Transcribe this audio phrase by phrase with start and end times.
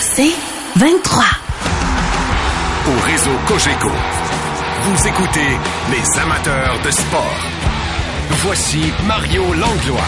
[0.00, 0.32] C'est
[0.76, 1.24] 23.
[2.86, 3.90] Au réseau Cogeco,
[4.84, 5.48] vous écoutez
[5.90, 7.36] les amateurs de sport.
[8.44, 10.00] Voici Mario Langlois.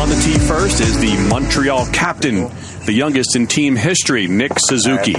[0.00, 2.48] On the tee first is the Montreal captain,
[2.86, 5.16] the youngest in team history, Nick Suzuki.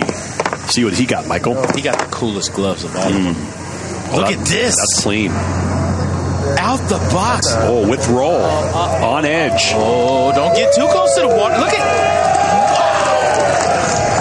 [0.69, 1.55] See what he got, Michael.
[1.75, 3.35] He got the coolest gloves of all of them.
[4.15, 4.75] Look That- at this.
[4.75, 5.31] That's clean.
[6.57, 7.47] Out the box.
[7.57, 8.41] Oh, with roll.
[8.41, 9.71] On edge.
[9.75, 11.57] Oh, don't get too close to the water.
[11.57, 12.28] Look at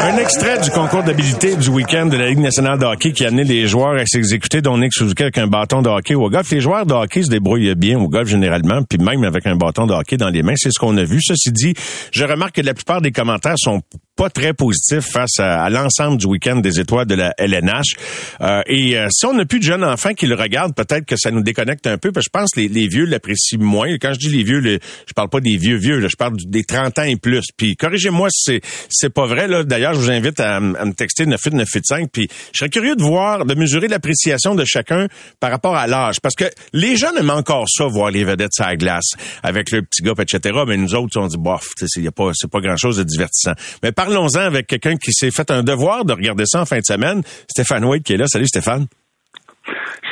[0.09, 3.28] Un extrait du concours d'habilité du week-end de la Ligue nationale de hockey qui a
[3.28, 6.50] amené les joueurs à s'exécuter, dont Nick Suzuki avec un bâton de hockey au golf.
[6.50, 9.87] Les joueurs de hockey se débrouillent bien au golf généralement, puis même avec un bâton
[9.87, 10.55] de hockey dans les mains.
[10.56, 11.19] C'est ce qu'on a vu.
[11.20, 11.75] Ceci dit,
[12.11, 13.83] je remarque que la plupart des commentaires sont
[14.19, 17.95] pas très positifs face à, l'ensemble du week-end des étoiles de la LNH.
[18.41, 21.15] Euh, et euh, si on n'a plus de jeunes enfants qui le regardent, peut-être que
[21.17, 23.89] ça nous déconnecte un peu, parce que je pense que les, vieux l'apprécient moins.
[23.98, 26.65] Quand je dis les vieux, je parle pas des vieux vieux, là, je parle des
[26.65, 27.45] 30 ans et plus.
[27.56, 29.47] Puis corrigez-moi si c'est c'est pas vrai.
[29.47, 29.62] Là.
[29.62, 32.09] D'ailleurs, je vous invite à, me texter 9895.
[32.13, 35.07] Puis je serais curieux de voir, de mesurer l'appréciation de chacun
[35.41, 36.21] par rapport à l'âge.
[36.21, 39.83] Parce que les jeunes aiment encore ça, voir les vedettes sur la glace, avec le
[39.83, 40.61] petit gars, etc.
[40.67, 43.53] Mais nous autres, on dit, bof, c'est pas, pas grand-chose de divertissant.
[43.83, 46.85] Mais parlons-en avec quelqu'un qui s'est fait un devoir de regarder ça en fin de
[46.85, 47.23] semaine.
[47.51, 48.27] Stéphane White qui est là.
[48.27, 48.87] Salut Stéphane.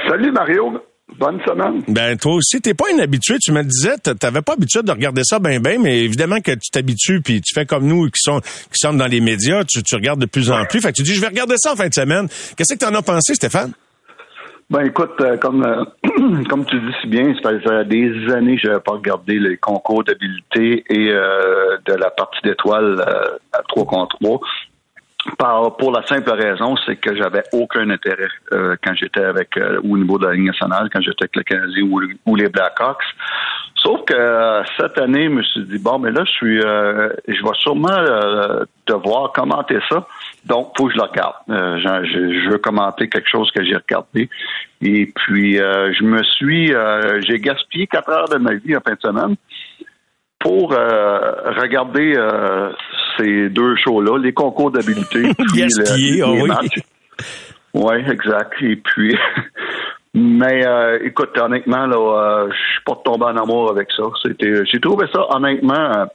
[0.09, 0.81] Salut Mario,
[1.19, 1.83] bonne semaine.
[1.89, 3.39] Ben toi aussi, t'es pas inhabitué.
[3.39, 6.53] Tu me le disais, t'avais pas habitude de regarder ça ben ben, mais évidemment que
[6.53, 9.83] tu t'habitues puis tu fais comme nous qui sont qui sommes dans les médias, tu,
[9.83, 10.81] tu regardes de plus en plus.
[10.81, 12.29] Fait que tu dis je vais regarder ça en fin de semaine.
[12.57, 13.73] Qu'est-ce que t'en as pensé, Stéphane?
[14.69, 15.85] Ben écoute, euh, comme euh,
[16.51, 19.57] comme tu dis si bien, ça faisait des années que je n'avais pas regardé les
[19.57, 23.01] concours d'habileté et euh, de la partie d'étoiles
[23.53, 24.41] à 3 contre 3.
[25.79, 29.97] Pour la simple raison, c'est que j'avais aucun intérêt euh, quand j'étais avec euh, au
[29.99, 33.03] niveau de la Ligue nationale, quand j'étais avec le Canadien ou, ou les Blackhawks.
[33.77, 37.11] Sauf que euh, cette année, je me suis dit bon, mais là, je suis, euh,
[37.29, 40.07] je vais sûrement euh, devoir commenter ça.
[40.47, 41.35] Donc, faut que je le regarde.
[41.51, 42.05] Euh, je,
[42.43, 44.31] je- veux commenter quelque chose que j'ai regardé.
[44.81, 48.81] Et puis, euh, je me suis, euh, j'ai gaspillé quatre heures de ma vie en
[48.81, 49.37] fin de semaine
[50.47, 52.71] pour euh, regarder euh,
[53.17, 55.23] ces deux shows-là, les concours d'habileté.
[55.53, 56.49] puis le- ah les oui.
[56.49, 56.79] matchs.
[57.75, 58.53] Oui, exact.
[58.61, 59.19] Et puis,
[60.15, 64.05] mais euh, écoute, honnêtement, là, je suis pas tombé en amour avec ça.
[64.23, 66.07] C'était, j'ai trouvé ça honnêtement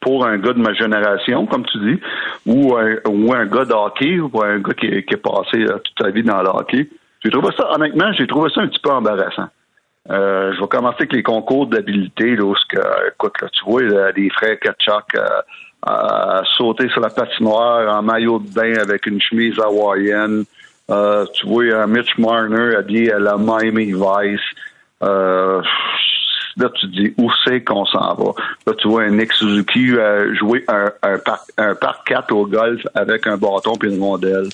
[0.00, 2.00] pour un gars de ma génération, comme tu dis,
[2.46, 5.98] ou un, ou un gars de hockey, ou un gars qui, qui est passé toute
[6.00, 6.88] sa vie dans le hockey.
[7.22, 9.48] J'ai trouvé ça, honnêtement, j'ai trouvé ça un petit peu embarrassant.
[10.10, 14.12] Euh, je vais commencer avec les concours d'habileté, là, où écoute, là, tu vois, là,
[14.12, 15.26] les frères Kachak euh,
[15.88, 20.44] euh, sauter sur la patinoire en maillot de bain avec une chemise hawaïenne.
[20.90, 24.40] Euh, tu vois un Mitch Marner habillé à la Miami Vice.
[25.02, 25.60] Euh,
[26.56, 28.32] là, tu te dis où c'est qu'on s'en va?
[28.66, 29.94] Là, tu vois un Nick Suzuki
[30.38, 34.48] jouer un, un, par, un par 4 au golf avec un bâton et une rondelle.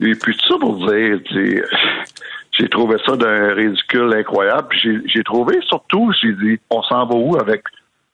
[0.00, 1.62] Et puis tout ça pour dire, tu
[2.52, 4.68] j'ai trouvé ça d'un ridicule incroyable.
[5.06, 7.62] J'ai trouvé surtout, j'ai dit, on s'en va où avec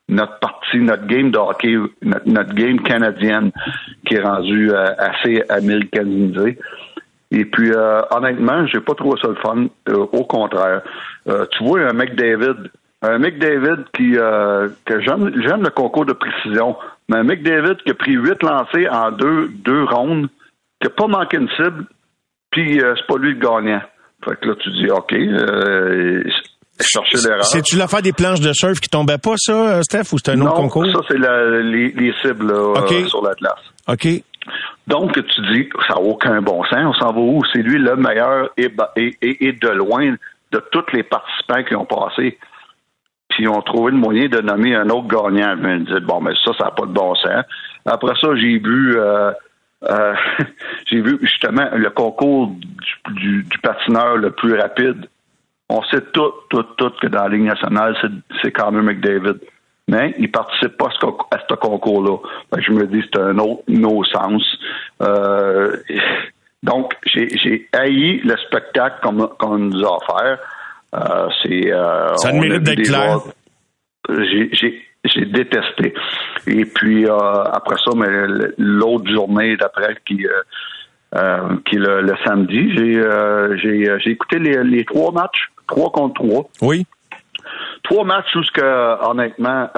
[0.09, 3.50] notre partie, notre game de hockey, notre, notre game canadienne
[4.06, 6.59] qui est rendue euh, assez américanisée.
[7.31, 9.66] Et puis, euh, honnêtement, j'ai pas trouvé ça le fun.
[9.88, 10.82] Euh, au contraire,
[11.28, 12.70] Euh, tu vois un McDavid,
[13.03, 16.75] un McDavid qui euh, que j'aime, j'aime le concours de précision,
[17.09, 20.28] mais un McDavid qui a pris huit lancés en deux deux rondes,
[20.81, 21.84] qui a pas manqué une cible,
[22.50, 23.82] puis c'est pas lui le gagnant.
[24.24, 26.22] Fait que là, tu dis, OK, euh,
[26.80, 27.44] chercher l'erreur.
[27.44, 30.40] C'est-tu l'affaire des planches de surf qui tombaient pas, ça, euh, Steph, ou c'est un
[30.40, 30.86] autre non, concours?
[30.92, 33.54] ça, c'est les, les cibles là, euh, sur l'Atlas.
[33.88, 34.06] OK.
[34.87, 36.78] Donc, tu dis, ça n'a aucun bon sens.
[36.84, 37.43] On s'en va où?
[37.52, 40.14] C'est lui le meilleur et, ba- et, et- et de loin
[40.52, 42.38] de tous les participants qui ont passé.
[43.28, 45.54] Puis ils ont trouvé le moyen de nommer un autre gagnant.
[45.60, 47.44] Je me disais, bon, mais ça, ça n'a pas de bon sens.
[47.84, 49.31] Après ça, j'ai vu euh,
[49.84, 50.14] euh,
[50.86, 55.06] j'ai vu justement le concours du, du- du patineur le plus rapide.
[55.69, 57.94] On sait tout, tout, tout que dans la Ligue nationale,
[58.42, 59.38] c'est, quand même McDavid.
[59.86, 62.16] Mais il participe pas à ce, concours-là.
[62.58, 64.42] Je me dis c'est un autre no-sens.
[65.02, 65.76] Euh,
[66.62, 68.96] donc, j'ai, haï le spectacle
[69.38, 70.38] qu'on, nous a offert.
[70.94, 73.19] Euh, c'est, euh, Ça mérite d'être clair.
[74.08, 75.94] J'ai, j'ai détesté.
[76.46, 77.16] Et puis euh,
[77.52, 78.08] après ça, mais
[78.58, 80.26] l'autre journée d'après qui
[81.14, 83.02] euh, qui est le, samedi, j'ai
[83.62, 86.48] j'ai j'ai écouté les, les trois matchs, trois contre trois.
[86.62, 86.86] Oui.
[87.84, 89.70] Trois matchs où ce que honnêtement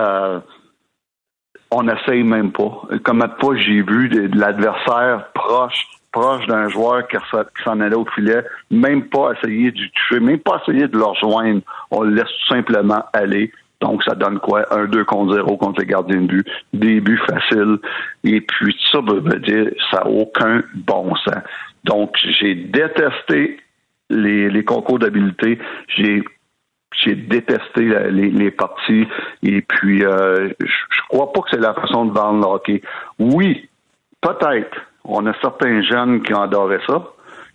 [1.70, 2.82] on n'essaye même pas.
[3.05, 7.17] Comme fois j'ai vu de l'adversaire proche proche d'un joueur qui,
[7.64, 11.61] s'en allait au filet, même pas essayer de toucher, même pas essayer de le rejoindre.
[11.90, 13.52] On le laisse tout simplement aller.
[13.81, 14.65] Donc, ça donne quoi?
[14.71, 16.47] Un 2 contre 0 contre les gardiens de but.
[16.73, 17.79] Début facile.
[18.25, 21.43] Et puis, ça veut dire, ça n'a aucun bon sens.
[21.85, 23.59] Donc, j'ai détesté
[24.11, 25.59] les, les concours d'habileté.
[25.88, 26.23] J'ai
[27.05, 29.06] j'ai détesté les, les, parties
[29.44, 32.82] et puis euh, je, crois pas que c'est la façon de vendre le hockey.
[33.19, 33.69] Oui,
[34.21, 37.05] peut-être on a certains jeunes qui adoraient ça,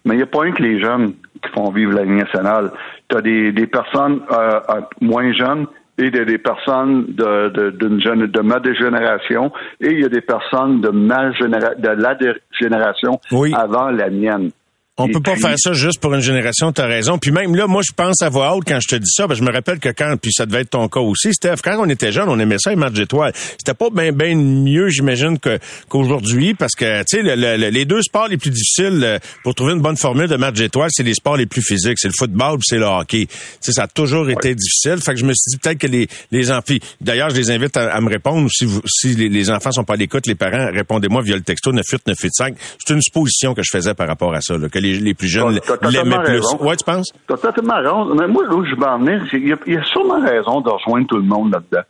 [0.06, 2.72] mais il n'y a pas un que les jeunes qui font vivre la Ligue nationale.
[3.10, 8.02] Tu as des, des personnes euh, euh, moins jeunes et des, des personnes de, d'une
[8.02, 12.18] jeune, de ma génération et il y a des personnes de ma génération, de la
[12.52, 13.20] génération
[13.54, 14.52] avant la mienne.
[14.98, 17.18] On peut pas faire ça juste pour une génération, tu as raison.
[17.18, 19.28] Puis même là, moi, je pense à voix haute quand je te dis ça.
[19.28, 21.78] Ben, je me rappelle que quand, puis ça devait être ton cas aussi, Steph, quand
[21.78, 23.34] on était jeune, on aimait ça, les matchs d'étoiles.
[23.36, 25.60] C'était pas bien ben mieux, j'imagine, que,
[25.90, 29.82] qu'aujourd'hui, parce que, tu sais, les deux sports les plus difficiles euh, pour trouver une
[29.82, 32.00] bonne formule de match d'étoiles, c'est les sports les plus physiques.
[32.00, 33.26] C'est le football c'est le hockey.
[33.26, 34.98] Tu sais, ça a toujours été difficile.
[35.04, 36.74] Fait que je me suis dit peut-être que les, les enfants...
[37.02, 38.50] D'ailleurs, je les invite à, me répondre.
[38.50, 41.74] Si, vous, si les, enfants sont pas à l'écoute, les parents, répondez-moi via le texto
[41.74, 42.56] 98985.
[42.80, 45.60] C'est une supposition que je faisais par rapport à ça, là, que les, plus jeunes
[45.92, 46.42] l'aimaient plus.
[46.60, 47.12] Ouais, tu penses?
[47.28, 48.16] T'as totalement raison.
[48.16, 51.18] Mais moi, où je vais en venir, il y, a sûrement raison de rejoindre tout
[51.18, 51.84] le monde là-dedans.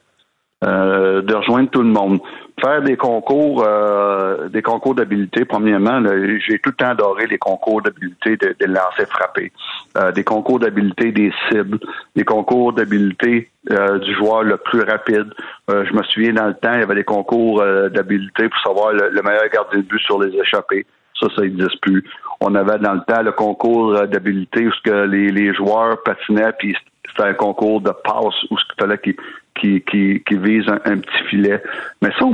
[0.64, 2.20] Euh, de rejoindre tout le monde.
[2.62, 6.02] Faire des concours, euh, des concours d'habileté, premièrement,
[6.40, 9.52] j'ai tout le temps adoré les concours d'habileté de, de lancer frappé,
[9.98, 11.78] euh, des concours d'habileté des cibles,
[12.16, 15.34] des concours d'habileté du joueur le plus rapide.
[15.68, 19.10] je me souviens dans le temps, il y avait des concours d'habileté pour savoir le,
[19.10, 20.86] le, meilleur gardien de but sur les échappées.
[21.20, 22.04] Ça, ça n'existe plus.
[22.42, 26.52] On avait dans le temps le concours d'habileté où ce que les, les joueurs patinaient,
[26.58, 26.76] puis
[27.10, 29.16] c'était un concours de passe où ce qu'il fallait qu'ils
[29.56, 31.62] qui, qui, qui vise un, petit filet.
[32.02, 32.26] Mais ça,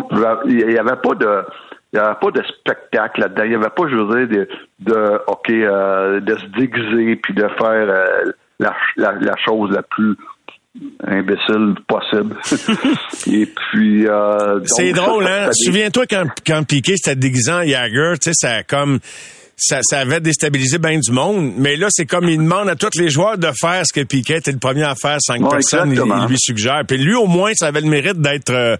[0.47, 1.43] il n'y avait pas de
[1.93, 3.43] il n'y avait pas de spectacle là-dedans.
[3.43, 4.47] Il n'y avait pas, je veux dire,
[4.79, 9.71] de, de OK, euh, de se déguiser puis de faire euh, la, la, la, chose
[9.71, 10.15] la plus
[11.05, 12.37] imbécile possible.
[13.27, 15.49] Et puis euh, C'est drôle, hein?
[15.51, 18.99] Souviens-toi quand, quand Piqué s'était déguisé en Jagger, tu sais, ça a comme
[19.63, 21.53] ça, ça avait déstabilisé bien du monde.
[21.55, 24.37] Mais là, c'est comme il demande à tous les joueurs de faire ce que Piquet
[24.37, 25.17] était le premier à faire.
[25.19, 26.81] Cinq personnes, il, lui suggère.
[26.87, 28.75] Puis lui, au moins, ça avait le mérite d'être, euh,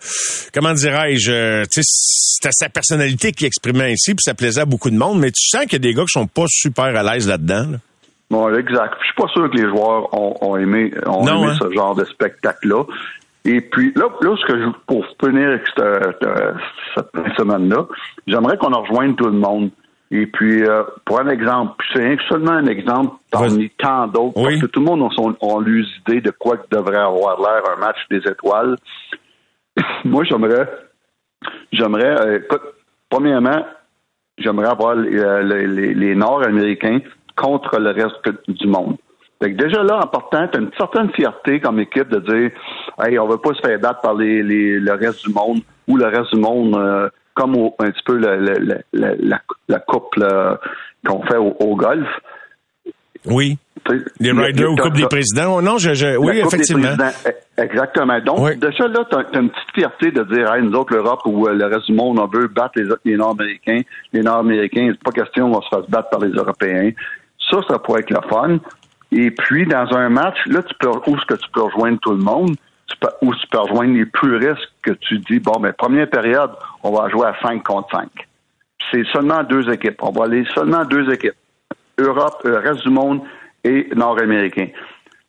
[0.52, 4.98] comment dirais-je, euh, c'était sa personnalité qui exprimait ainsi, puis ça plaisait à beaucoup de
[4.98, 5.20] monde.
[5.20, 7.78] Mais tu sens qu'il y a des gars qui sont pas super à l'aise là-dedans.
[8.32, 8.96] Bon, exact.
[9.02, 11.58] Je suis pas sûr que les joueurs ont, aimé, ont aimé hein?
[11.62, 12.86] ce genre de spectacle-là.
[13.46, 16.28] Et puis là, là ce que je, pour finir avec cette,
[16.96, 17.86] cette semaine-là,
[18.26, 19.70] j'aimerais qu'on rejoigne tout le monde.
[20.14, 24.66] Et puis, euh, pour un exemple, c'est seulement un exemple parmi tant d'autres, parce que
[24.66, 28.76] tout le monde a, son, a de quoi devrait avoir l'air un match des étoiles.
[30.04, 30.70] Moi, j'aimerais,
[31.72, 32.40] j'aimerais, euh,
[33.10, 33.66] premièrement,
[34.38, 37.00] j'aimerais avoir les, euh, les, les Nord-Américains
[37.38, 38.98] contre le reste du monde.
[39.42, 42.52] Fait déjà là, en partant, tu as une certaine fierté comme équipe de dire
[43.00, 45.96] Hey, on va pas se faire battre par les, les, le reste du monde ou
[45.96, 48.38] le reste du monde comme un petit peu la,
[48.94, 50.16] la, coupe
[51.06, 52.08] qu'on fait au, golf.
[53.26, 53.58] Oui.
[54.20, 55.62] les Riders ou Coupe des présidents.
[55.62, 56.96] Non, je, oui, effectivement.
[57.28, 58.20] E, exactement.
[58.20, 61.48] Donc, déjà là, tu as, une petite fierté de dire, hey, nous autres, l'Europe ou
[61.48, 63.82] euh, le reste du monde, on veut battre les, les Nord-Américains.
[64.14, 66.92] Les Nord-Américains, c'est pas question, on va se faire battre par les Européens.
[67.50, 68.58] Ça, ça pourrait être le fun.
[69.12, 72.12] Et puis, dans un match, là, tu peux, où est-ce que tu peux rejoindre tout
[72.12, 72.56] le monde?
[73.22, 76.52] Où tu peux rejoindre les plus risques que tu dis, bon, mais première période,
[76.84, 78.08] on va jouer à 5 contre 5.
[78.92, 80.02] C'est seulement deux équipes.
[80.02, 81.36] On va aller seulement deux équipes.
[81.98, 83.22] Europe, le reste du monde
[83.64, 84.68] et Nord-Américain.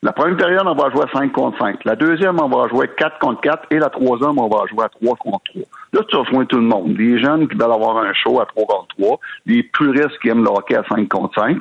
[0.04, 1.84] La première période, on va jouer à 5 contre 5.
[1.84, 3.66] La deuxième, on va jouer 4 contre 4.
[3.70, 5.62] Et la troisième, on va jouer à 3 contre 3.
[5.92, 6.96] Là, tu rejoins tout le monde.
[6.98, 9.20] Les jeunes qui veulent avoir un show à 3 contre 3.
[9.46, 11.58] Les puristes qui aiment le hockey à 5 contre 5.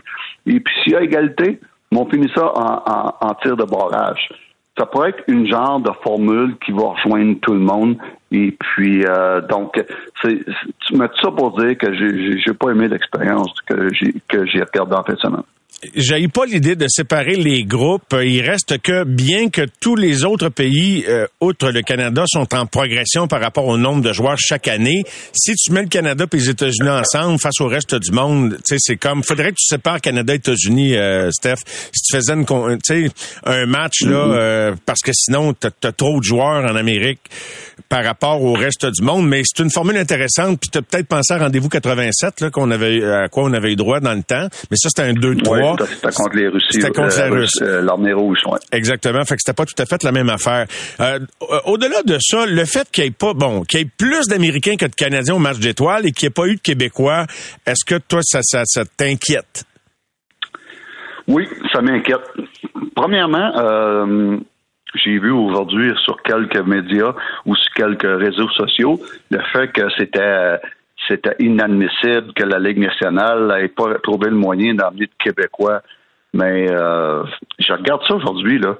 [0.47, 1.59] Et puis, s'il y a égalité,
[1.91, 4.29] on finit ça en tir de barrage
[4.77, 7.97] ça pourrait être une genre de formule qui va rejoindre tout le monde.
[8.31, 9.83] Et puis, euh, donc,
[10.21, 10.39] c'est,
[10.79, 14.61] tu mets ça pour dire que j'ai, j'ai pas aimé l'expérience que j'ai, que j'ai
[14.61, 15.43] regardé en semaine.
[15.95, 18.15] J'ai pas l'idée de séparer les groupes.
[18.21, 22.65] Il reste que bien que tous les autres pays, euh, outre le Canada, sont en
[22.65, 25.03] progression par rapport au nombre de joueurs chaque année.
[25.33, 28.75] Si tu mets le Canada et les États-Unis ensemble face au reste du monde, tu
[28.75, 31.57] sais, c'est comme, faudrait que tu sépares Canada et États-Unis, euh, Steph.
[31.93, 32.45] Si tu faisais une,
[32.83, 33.09] tu
[33.45, 34.35] un match là, mm-hmm.
[34.37, 37.21] euh, parce que sinon t'as as trop de joueurs en Amérique
[37.89, 39.27] par rapport au reste du monde.
[39.27, 40.59] Mais c'est une formule intéressante.
[40.59, 43.75] Puis t'as peut-être pensé à rendez-vous 87 là qu'on avait à quoi on avait eu
[43.75, 44.47] droit dans le temps.
[44.69, 45.70] Mais ça c'était un 2-3.
[45.79, 46.67] C'était contre les Russes.
[46.69, 47.61] C'était contre euh, les Russes.
[47.61, 48.59] Euh, l'armée rouge, ouais.
[48.71, 49.23] Exactement.
[49.25, 50.65] Fait que c'était pas tout à fait la même affaire.
[50.99, 51.19] Euh,
[51.65, 54.75] au-delà de ça, le fait qu'il y ait pas, bon, qu'il y ait plus d'Américains
[54.75, 57.25] que de Canadiens au match d'étoiles et qu'il n'y ait pas eu de Québécois,
[57.65, 59.65] est-ce que toi, ça, ça, ça t'inquiète?
[61.27, 62.19] Oui, ça m'inquiète.
[62.95, 64.37] Premièrement, euh,
[64.95, 67.13] j'ai vu aujourd'hui sur quelques médias
[67.45, 68.99] ou sur quelques réseaux sociaux
[69.29, 70.57] le fait que c'était
[71.07, 75.81] c'était inadmissible que la Ligue nationale n'ait pas trouvé le moyen d'emmener de Québécois.
[76.33, 77.23] Mais euh,
[77.59, 78.77] je regarde ça aujourd'hui, là.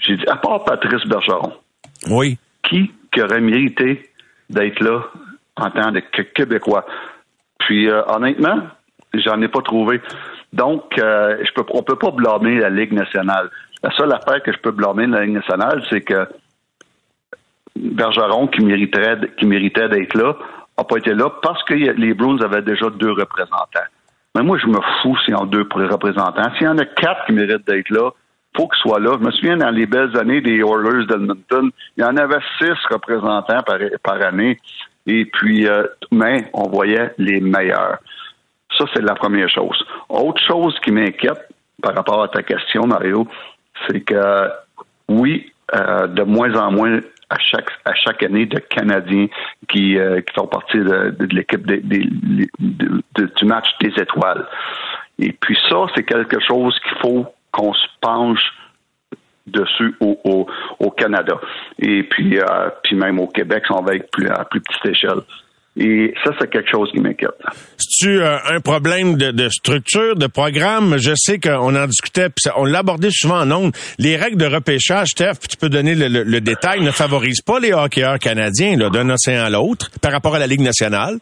[0.00, 1.52] J'ai dit, à part Patrice Bergeron.
[2.10, 2.38] Oui.
[2.62, 4.10] Qui, aurait mérité
[4.50, 5.00] d'être là
[5.56, 6.84] en tant que Québécois?
[7.60, 8.58] Puis, euh, honnêtement,
[9.14, 10.02] j'en ai pas trouvé.
[10.52, 13.50] Donc, euh, je peux, on peut pas blâmer la Ligue nationale.
[13.82, 16.28] La seule affaire que je peux blâmer la Ligue nationale, c'est que
[17.74, 20.36] Bergeron, qui mériterait, qui méritait d'être là,
[20.78, 23.88] n'a pas été là parce que les Bruins avaient déjà deux représentants.
[24.34, 26.54] Mais moi, je me fous s'il y en a deux représentants.
[26.56, 28.10] S'il y en a quatre qui méritent d'être là,
[28.54, 29.16] faut qu'ils soient là.
[29.18, 32.74] Je me souviens, dans les belles années des Oilers d'Edmonton, il y en avait six
[32.90, 33.62] représentants
[34.02, 34.58] par, année.
[35.06, 37.98] Et puis, euh, mais on voyait les meilleurs.
[38.76, 39.82] Ça, c'est la première chose.
[40.08, 41.48] Autre chose qui m'inquiète
[41.82, 43.26] par rapport à ta question, Mario,
[43.86, 44.50] c'est que
[45.08, 49.26] oui, euh, de moins en moins à chaque à chaque année de Canadiens
[49.68, 54.46] qui, euh, qui font partie de, de, l'équipe du match des étoiles.
[55.18, 58.52] Et puis ça, c'est quelque chose qu'il faut qu'on se penche
[59.46, 60.46] dessus au,
[60.80, 61.38] au, Canada.
[61.78, 65.20] Et puis, euh, puis même au Québec, on va être plus, à plus petite échelle.
[65.78, 67.36] Et ça, c'est quelque chose qui m'inquiète.
[67.76, 70.96] C'est-tu euh, un problème de, structure, de programme?
[70.96, 73.72] Je sais qu'on en discutait, puis on l'abordait souvent en ondes.
[73.98, 78.18] Les règles de repêchage, Steph, tu peux donner le, détail, ne favorisent pas les hockeyeurs
[78.18, 81.18] canadiens d'un océan à l'autre par rapport à la Ligue nationale?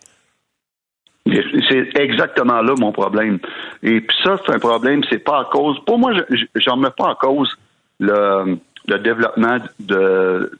[1.26, 3.38] C'est exactement là mon problème.
[3.82, 5.78] Et puis ça, c'est un problème, c'est pas à cause.
[5.86, 6.12] Pour moi,
[6.56, 7.56] j'en mets pas en cause
[7.98, 10.52] le, développement de,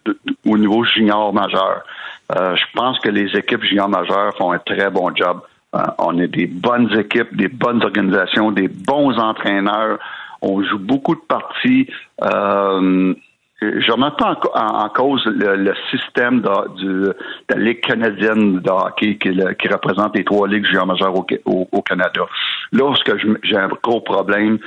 [0.46, 1.84] au niveau junior majeur.
[2.32, 5.40] Euh, je pense que les équipes juniors majeures font un très bon job.
[5.74, 9.98] Euh, on a des bonnes équipes, des bonnes organisations, des bons entraîneurs.
[10.40, 11.88] On joue beaucoup de parties.
[12.22, 13.14] Euh,
[13.60, 17.16] je remets pas en, cause le, système de,
[17.48, 19.30] la Ligue canadienne de hockey qui,
[19.68, 22.22] représente les trois ligues juniors majeures au, Canada.
[22.72, 24.58] Là, ce que j'ai un gros problème,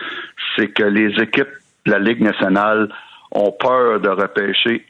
[0.55, 1.49] c'est que les équipes
[1.85, 2.89] de la Ligue nationale
[3.31, 4.85] ont peur de repêcher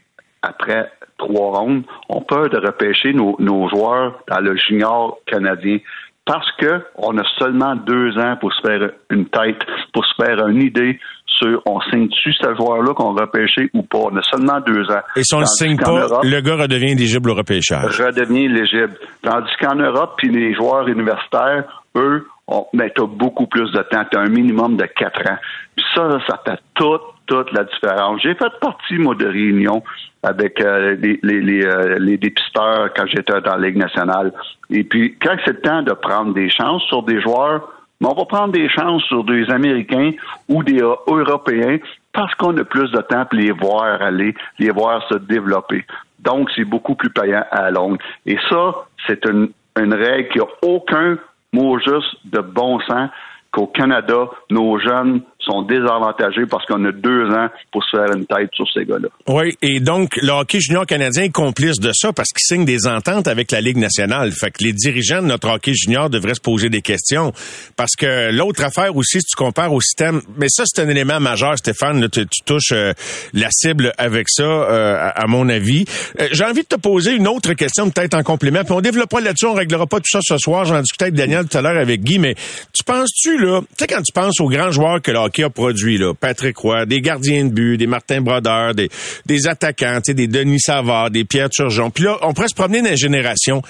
[0.48, 5.80] après trois rondes, on peut de repêcher nos, joueurs dans le junior canadien
[6.26, 9.60] parce que on a seulement deux ans pour se faire une tête,
[9.94, 14.00] pour se faire une idée sur on signe-tu ce joueur-là qu'on va repêcher ou pas.
[14.00, 15.02] On a seulement deux ans.
[15.16, 18.02] Et si on ne signe pas, le gars redevient éligible au repêchage.
[18.02, 18.98] Redevient éligible.
[19.22, 22.28] Tandis qu'en Europe, puis les joueurs universitaires, eux,
[22.74, 24.04] mais tu as beaucoup plus de temps.
[24.12, 25.38] Tu as un minimum de quatre ans.
[25.76, 28.22] Puis ça, ça fait toute, toute la différence.
[28.22, 29.84] J'ai fait partie, moi, de réunions
[30.24, 34.34] avec euh, les, les, euh, les, dépisteurs quand j'étais dans la Ligue nationale.
[34.70, 37.70] Et puis, quand c'est le temps de prendre des chances sur des joueurs,
[38.04, 40.12] on va prendre des chances sur des Américains
[40.50, 41.78] ou des Européens
[42.14, 45.86] parce qu'on a plus de temps pour les voir aller, les voir se développer.
[46.20, 48.00] Donc, c'est beaucoup plus payant à longue.
[48.26, 48.74] Et ça,
[49.06, 51.18] c'est une, une règle qui n'a aucun
[51.54, 53.10] mot juste de bon sens
[53.52, 58.26] qu'au Canada, nos jeunes sont désavantagés parce qu'on a deux ans pour se faire une
[58.26, 59.08] tête sur ces gars-là.
[59.28, 62.88] Oui, et donc le hockey junior canadien est complice de ça parce qu'il signe des
[62.88, 64.32] ententes avec la Ligue nationale.
[64.32, 67.34] Fait que les dirigeants de notre hockey junior devraient se poser des questions.
[67.76, 71.20] Parce que l'autre affaire aussi, si tu compares au système, mais ça c'est un élément
[71.20, 72.94] majeur, Stéphane, tu, touches euh,
[73.34, 75.86] la cible avec ça, euh, à, mon avis.
[76.20, 79.22] Euh, j'ai envie de te poser une autre question, peut-être en complément, puis on développera
[79.22, 80.66] là-dessus, on réglera pas tout ça ce soir.
[80.66, 82.36] J'en discutais avec Daniel tout à l'heure avec Guy, mais
[82.74, 85.50] tu penses-tu, là, tu sais, quand tu penses aux grands joueurs que le hockey a
[85.50, 88.90] produit, là, Patrick Roy, des gardiens de but, des Martin Brodeur, des,
[89.26, 91.90] des attaquants, des Denis Savard, des Pierre Turgeon.
[91.90, 93.62] Puis là, on pourrait se promener dans les générations.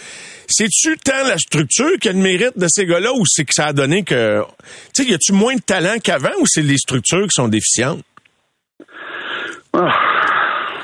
[0.48, 3.68] C'est-tu tant la structure qui a le mérite de ces gars-là ou c'est que ça
[3.68, 4.42] a donné que...
[4.94, 8.02] Tu sais, y a-tu moins de talent qu'avant ou c'est les structures qui sont déficientes?
[9.74, 9.94] Ah,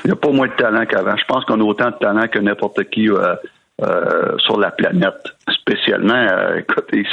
[0.04, 1.16] il n'y a pas moins de talent qu'avant.
[1.16, 3.34] Je pense qu'on a autant de talent que n'importe qui euh,
[3.82, 5.34] euh, sur la planète.
[5.48, 7.04] Spécialement, euh, écoutez,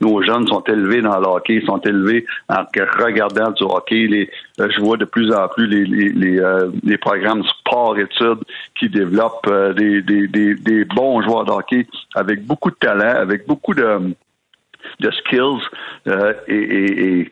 [0.00, 2.64] nos jeunes sont élevés dans le hockey, sont élevés en
[2.98, 4.08] regardant du hockey.
[4.08, 6.40] Les, euh, je vois de plus en plus les, les,
[6.82, 8.42] les, programmes sport-études
[8.76, 11.86] qui développent des, des, des, bons joueurs de hockey
[12.16, 14.12] avec beaucoup de talent, avec beaucoup de,
[14.98, 15.62] de skills
[16.48, 17.30] et, et,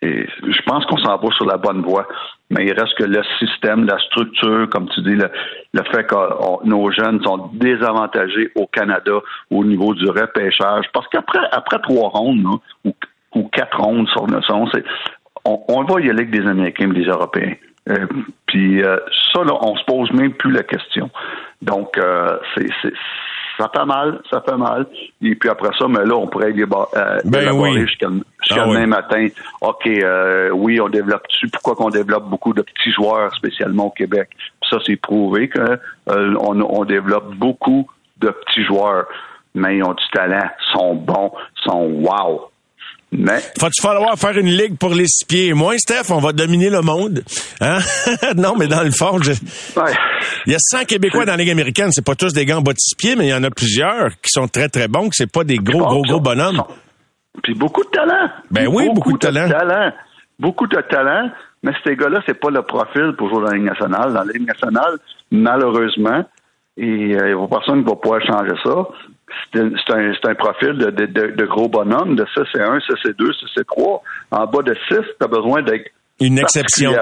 [0.00, 2.08] et je pense qu'on s'en va sur la bonne voie
[2.50, 5.30] mais il reste que le système, la structure, comme tu dis, le,
[5.72, 9.18] le fait que nos jeunes sont désavantagés au Canada
[9.50, 10.84] au niveau du repêchage.
[10.92, 12.44] Parce qu'après après trois rondes,
[12.84, 12.92] ou,
[13.34, 14.68] ou, quatre rondes sur le son,
[15.44, 17.54] on, on va y aller avec des Américains et des Européens.
[17.88, 18.06] Euh,
[18.46, 18.96] puis euh,
[19.32, 21.10] ça, là, on se pose même plus la question.
[21.62, 22.92] Donc, euh, c'est
[23.56, 24.86] ça fait mal, ça fait mal.
[25.22, 28.08] Et puis après ça, mais là, on pourrait euh, ben jusqu'à
[28.50, 29.28] ah le matin.
[29.60, 31.48] OK, euh, oui, on développe dessus.
[31.48, 34.30] Pourquoi qu'on développe beaucoup de petits joueurs, spécialement au Québec?
[34.70, 35.78] ça, c'est prouvé qu'on
[36.10, 39.06] euh, on développe beaucoup de petits joueurs,
[39.54, 41.32] mais ils ont du talent, sont bons,
[41.64, 42.50] sont wow.
[43.12, 43.40] Mais...
[43.60, 46.10] Va-tu falloir faire une ligue pour les six pieds et moins, Steph?
[46.10, 47.22] On va dominer le monde.
[47.60, 47.78] Hein?
[48.36, 49.18] non, mais dans le fond,
[50.46, 51.90] il y a 100 Québécois dans la Ligue américaine.
[51.92, 54.10] C'est pas tous des gants bas de six pieds, mais il y en a plusieurs
[54.20, 56.62] qui sont très, très bons, que c'est pas des gros, gros, gros bonhommes.
[57.42, 58.28] Puis beaucoup de talent.
[58.50, 59.92] Ben oui, beaucoup, de, talent.
[60.38, 61.30] Beaucoup de talent.
[61.62, 64.12] Mais ces gars-là, c'est pas le profil pour jouer dans la Ligue nationale.
[64.12, 64.98] Dans la Ligue nationale,
[65.30, 66.24] malheureusement,
[66.76, 68.88] et euh, il n'y a personne qui va pouvoir changer ça
[69.52, 73.16] c'est un, un, profil de, de, de, gros bonhomme, de ça c'est 1, ça c'est
[73.16, 74.02] 2, ça c'est 3.
[74.30, 75.90] En bas de 6, tu as besoin d'être
[76.20, 76.92] une exception.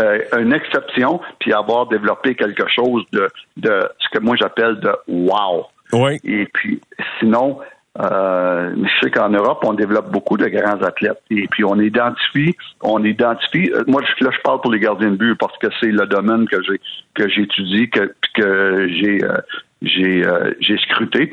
[0.00, 4.92] Euh, une exception, puis avoir développé quelque chose de, de ce que moi j'appelle de
[5.08, 5.66] wow.
[5.92, 6.20] Oui.
[6.22, 6.80] Et puis,
[7.18, 7.58] sinon,
[8.00, 11.20] euh, je sais qu'en Europe, on développe beaucoup de grands athlètes.
[11.30, 13.72] Et puis, on identifie, on identifie.
[13.72, 16.46] Euh, moi, là, je parle pour les gardiens de but parce que c'est le domaine
[16.46, 16.80] que j'ai
[17.14, 19.38] que j'étudie, que que j'ai euh,
[19.82, 21.32] j'ai euh, j'ai scruté.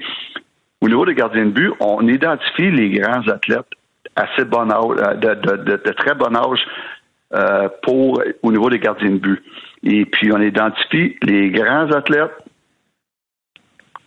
[0.82, 3.66] Au niveau des gardiens de but, on identifie les grands athlètes
[4.16, 6.60] assez bon âge, euh, de, très bon âge
[7.34, 9.44] euh, pour au niveau des gardiens de but.
[9.84, 12.32] Et puis on identifie les grands athlètes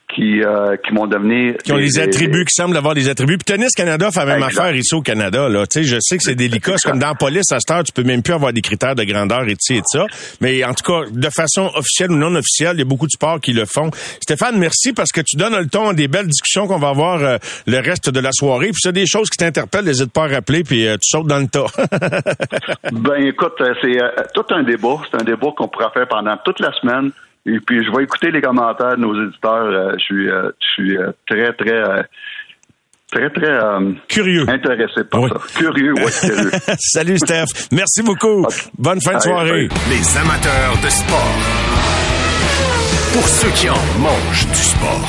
[0.08, 1.56] qui, euh, qui m'ont devenu...
[1.62, 3.36] Qui ont des, attributs, qui semblent avoir des attributs.
[3.36, 5.48] Puis Tennis Canada fait la même affaire ici au Canada.
[5.48, 5.66] Là.
[5.66, 6.74] Tu sais, je sais que c'est délicat.
[6.76, 8.94] C'est comme dans la police, à cette heure, tu peux même plus avoir des critères
[8.94, 10.06] de grandeur et de et ça.
[10.40, 13.12] Mais en tout cas, de façon officielle ou non officielle, il y a beaucoup de
[13.12, 13.90] sports qui le font.
[14.22, 17.22] Stéphane, merci parce que tu donnes le ton à des belles discussions qu'on va avoir
[17.22, 17.36] euh,
[17.66, 18.68] le reste de la soirée.
[18.68, 21.38] Puis c'est des choses qui t'interpellent, n'hésite pas à rappeler, puis euh, tu sautes dans
[21.38, 21.66] le tas.
[22.92, 23.98] ben écoute, c'est
[24.34, 24.96] tout un débat.
[25.10, 27.12] C'est un débat qu'on pourra faire pendant toute la semaine.
[27.48, 29.66] Et puis, je vais écouter les commentaires de nos éditeurs.
[29.66, 32.04] Euh, je suis, euh, je suis euh, très, très
[33.10, 33.58] très, très
[34.06, 34.44] curieux.
[34.48, 35.58] intéressé par ça.
[35.58, 36.50] Curieux, oui, curieux.
[36.78, 37.68] Salut, Steph.
[37.72, 38.46] Merci beaucoup.
[38.76, 39.68] Bonne fin de soirée.
[39.88, 41.36] Les amateurs de sport.
[43.14, 45.08] Pour ceux qui en mangent du sport.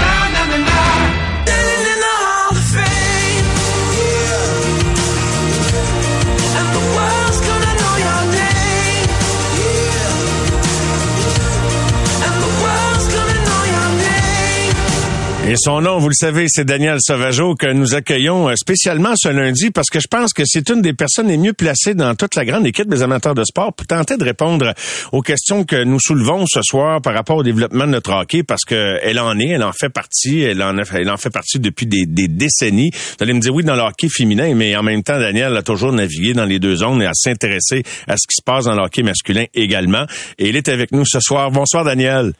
[15.51, 19.27] Et son nom, vous le savez, c'est Daniel Sauvageau que nous accueillons euh, spécialement ce
[19.27, 22.35] lundi parce que je pense que c'est une des personnes les mieux placées dans toute
[22.35, 24.73] la grande équipe des amateurs de sport pour tenter de répondre
[25.11, 28.63] aux questions que nous soulevons ce soir par rapport au développement de notre hockey parce
[28.63, 32.05] que elle en est, elle en fait partie, elle en, en fait partie depuis des,
[32.29, 32.91] décennies.
[32.93, 35.63] Vous allez me dire oui dans le hockey féminin, mais en même temps, Daniel a
[35.63, 38.75] toujours navigué dans les deux zones et a s'intéresser à ce qui se passe dans
[38.75, 40.05] le hockey masculin également.
[40.39, 41.51] Et il est avec nous ce soir.
[41.51, 42.31] Bonsoir, Daniel.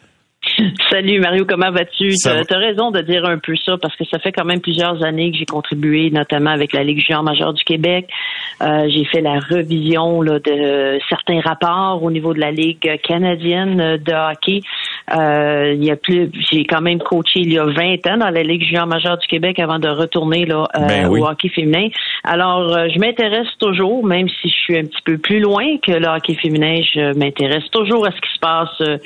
[0.89, 2.15] Salut Mario, comment vas-tu?
[2.15, 5.04] Tu as raison de dire un peu ça parce que ça fait quand même plusieurs
[5.04, 8.08] années que j'ai contribué, notamment avec la Ligue junior majeure du Québec.
[8.62, 13.97] Euh, j'ai fait la revision là, de certains rapports au niveau de la Ligue canadienne
[13.97, 14.62] de hockey.
[15.15, 18.30] Euh, il y a plus, j'ai quand même coaché il y a 20 ans dans
[18.32, 21.89] la Ligue junior majeure du Québec avant de retourner là euh, ben au hockey féminin.
[22.23, 26.08] Alors, je m'intéresse toujours, même si je suis un petit peu plus loin que le
[26.08, 28.99] hockey féminin, je m'intéresse toujours à ce qui se passe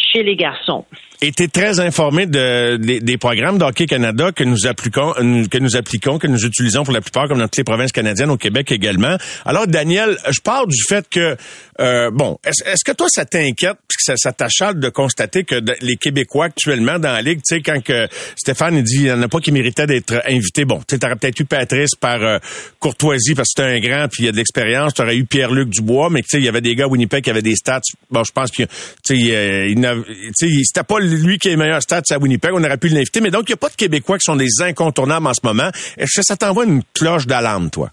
[0.00, 0.84] chez les garçons.
[1.22, 6.26] Es très informé de, des, programmes d'Hockey Canada que nous appliquons, que nous appliquons, que
[6.26, 9.18] nous utilisons pour la plupart, comme dans toutes les provinces canadiennes, au Québec également.
[9.44, 11.36] Alors, Daniel, je parle du fait que,
[11.78, 15.96] euh, bon, est-ce que toi, ça t'inquiète, puisque ça, ça t'achale de constater que les
[15.96, 19.20] Québécois actuellement dans la Ligue, tu sais, quand que Stéphane il dit il n'y en
[19.20, 22.38] a pas qui méritaient d'être invités, bon, tu aurais peut-être eu Patrice par euh,
[22.78, 25.26] courtoisie parce que c'était un grand puis il y a de l'expérience, tu aurais eu
[25.26, 27.56] Pierre-Luc Dubois, mais tu sais, il y avait des gars à Winnipeg qui avaient des
[27.56, 27.80] stats,
[28.10, 32.02] bon, je pense que, tu sais, euh, il, c'était pas lui qui est meilleur stats
[32.10, 34.24] à Winnipeg, on aurait pu l'inviter, mais donc il n'y a pas de Québécois qui
[34.24, 35.70] sont des incontournables en ce moment.
[35.96, 37.90] Est-ce que ça t'envoie une cloche d'alarme, toi?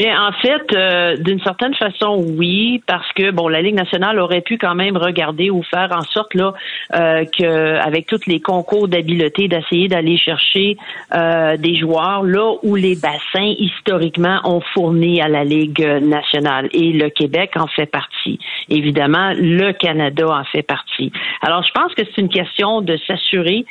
[0.00, 4.40] Bien, en fait, euh, d'une certaine façon, oui, parce que bon, la Ligue nationale aurait
[4.40, 6.54] pu quand même regarder ou faire en sorte là
[6.94, 10.78] euh, que, avec tous les concours d'habileté, d'essayer d'aller chercher
[11.14, 16.94] euh, des joueurs là où les bassins historiquement ont fourni à la Ligue nationale et
[16.94, 18.38] le Québec en fait partie.
[18.70, 21.12] Évidemment, le Canada en fait partie.
[21.42, 23.66] Alors, je pense que c'est une question de s'assurer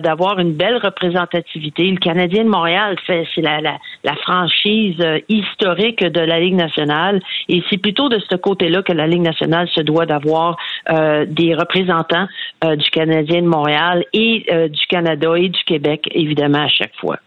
[0.00, 1.90] d'avoir une belle représentativité.
[1.90, 7.20] Le Canadien de Montréal c'est la, la, la franchise historique historique de la Ligue nationale.
[7.48, 10.56] Et c'est plutôt de ce côté-là que la Ligue nationale se doit d'avoir
[10.90, 12.26] euh, des représentants
[12.64, 16.94] euh, du Canadien de Montréal et euh, du Canada et du Québec, évidemment, à chaque
[17.00, 17.18] fois.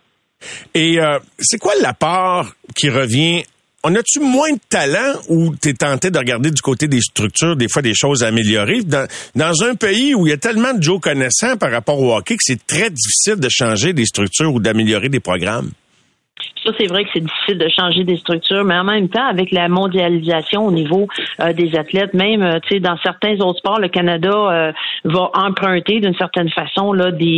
[0.76, 1.00] Et
[1.40, 3.44] c'est quoi la part qui revient?
[3.84, 7.56] On a-tu moins de talent ou tu es tenté de regarder du côté des structures,
[7.56, 8.82] des fois des choses à améliorer?
[8.84, 12.16] Dans, dans un pays où il y a tellement de Joe connaissants par rapport au
[12.16, 15.72] hockey que c'est très difficile de changer des structures ou d'améliorer des programmes.
[16.66, 19.52] Ça, c'est vrai que c'est difficile de changer des structures, mais en même temps, avec
[19.52, 21.08] la mondialisation au niveau
[21.40, 24.72] euh, des athlètes, même euh, tu sais, dans certains autres sports, le Canada euh,
[25.04, 27.36] va emprunter d'une certaine façon là des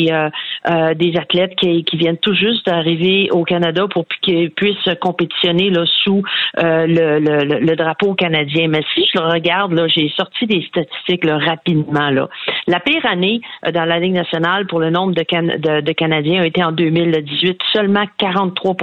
[0.95, 5.85] des athlètes qui, qui viennent tout juste d'arriver au Canada pour qu'ils puissent compétitionner là
[6.03, 6.23] sous
[6.57, 8.67] le, le, le, drapeau canadien.
[8.67, 12.09] Mais si je le regarde, là, j'ai sorti des statistiques là, rapidement.
[12.09, 12.27] Là.
[12.67, 13.41] La pire année
[13.73, 17.59] dans la Ligue nationale pour le nombre de, de, de Canadiens a été en 2018,
[17.73, 18.75] seulement 43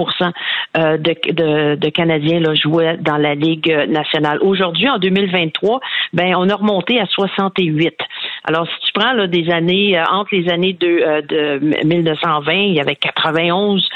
[0.77, 4.39] euh, de, de, Canadiens là, jouaient dans la Ligue nationale.
[4.41, 5.79] Aujourd'hui, en 2023,
[6.13, 7.95] ben on a remonté à 68.
[8.43, 12.53] Alors, si tu prends là, des années, euh, entre les années de, euh, de 1920,
[12.53, 13.87] il y avait 91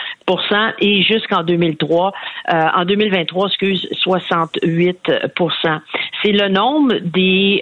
[0.80, 2.14] et jusqu'en 2003,
[2.50, 5.80] en 2023, excuse, 68%
[6.24, 7.62] C'est le nombre des,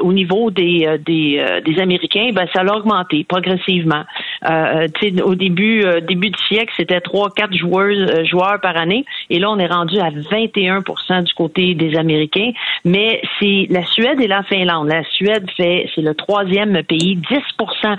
[0.00, 4.04] au niveau des, des, des Américains, ben, ça a augmenté progressivement.
[4.44, 9.04] au début, début du siècle, c'était 3, 4 joueurs euh, joueurs par année.
[9.30, 12.52] Et là, on est rendu à 21% du côté des Américains.
[12.84, 14.88] Mais c'est la Suède et la Finlande.
[14.88, 17.16] La Suède fait, c'est le troisième pays.
[17.16, 17.96] 10%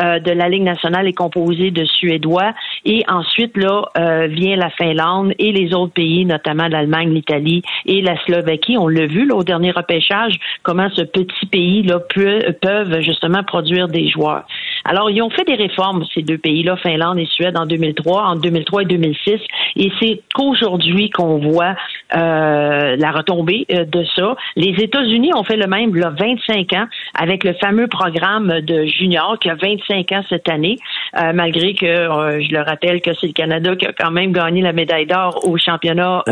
[0.00, 2.52] euh, de la Ligue nationale est composée de Suédois.
[2.84, 8.00] Et ensuite, là, euh, vient la Finlande et les autres pays, notamment l'Allemagne, l'Italie et
[8.00, 8.76] la Slovaquie.
[8.78, 13.88] On l'a vu là, au dernier repêchage, comment ce petit pays-là peut, peuvent justement produire
[13.88, 14.44] des joueurs.
[14.84, 18.36] Alors, ils ont fait des réformes, ces deux pays-là, Finlande et Suède, en 2003, en
[18.36, 19.40] 2003 et 2006.
[19.76, 21.74] Et c'est qu'aujourd'hui qu'on voit
[22.14, 24.34] euh, la retombée euh, de ça.
[24.56, 29.38] Les États-Unis ont fait le même a 25 ans avec le fameux programme de junior
[29.38, 30.76] qui a 25 ans cette année,
[31.20, 34.62] euh, malgré que je le rappelle que c'est le Canada qui a quand même gagné
[34.62, 36.24] la médaille d'or au championnat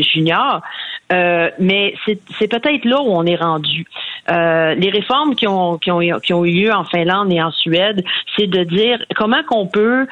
[0.00, 0.62] junior.
[1.10, 3.86] mais c'est peut-être là où on est rendu.
[4.28, 7.93] les réformes qui ont, qui, ont, qui ont eu lieu en Finlande et en Suède,
[8.36, 10.06] c'est de dire comment qu'on peut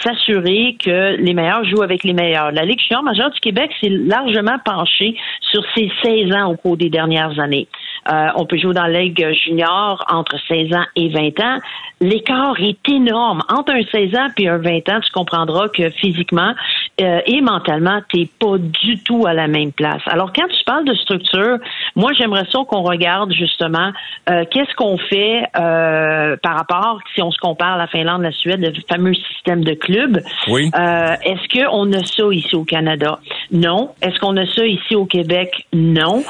[0.00, 2.52] s'assurer que les meilleurs jouent avec les meilleurs.
[2.52, 5.16] La Ligue junior majeure du Québec s'est largement penchée
[5.50, 7.68] sur ses 16 ans au cours des dernières années.
[8.08, 11.58] Euh, on peut jouer dans la Ligue junior entre 16 ans et 20 ans.
[12.00, 13.42] L'écart est énorme.
[13.48, 16.54] Entre un 16 ans et un 20 ans, tu comprendras que physiquement
[17.00, 20.00] euh, et mentalement, tu n'es pas du tout à la même place.
[20.06, 21.58] Alors, quand tu parles de structure,
[21.96, 23.92] moi, j'aimerais ça qu'on regarde justement
[24.30, 28.60] euh, qu'est-ce qu'on fait par rapport, si on se compare à la Finlande, la Suède,
[28.60, 30.20] le fameux système de clubs.
[30.48, 30.70] Oui.
[30.74, 33.18] Est-ce qu'on a ça ici au Canada?
[33.52, 33.90] Non.
[34.00, 35.66] Est-ce qu'on a ça ici au Québec?
[35.72, 36.22] Non.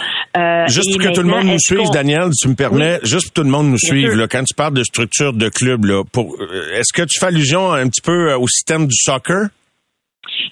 [0.66, 3.34] Juste pour que tout le monde nous suive, Daniel, si tu me permets, juste pour
[3.34, 6.36] tout le monde nous suive, là, quand tu parles de structure de club, là, pour,
[6.40, 9.48] euh, est-ce que tu fais allusion un petit peu euh, au système du soccer?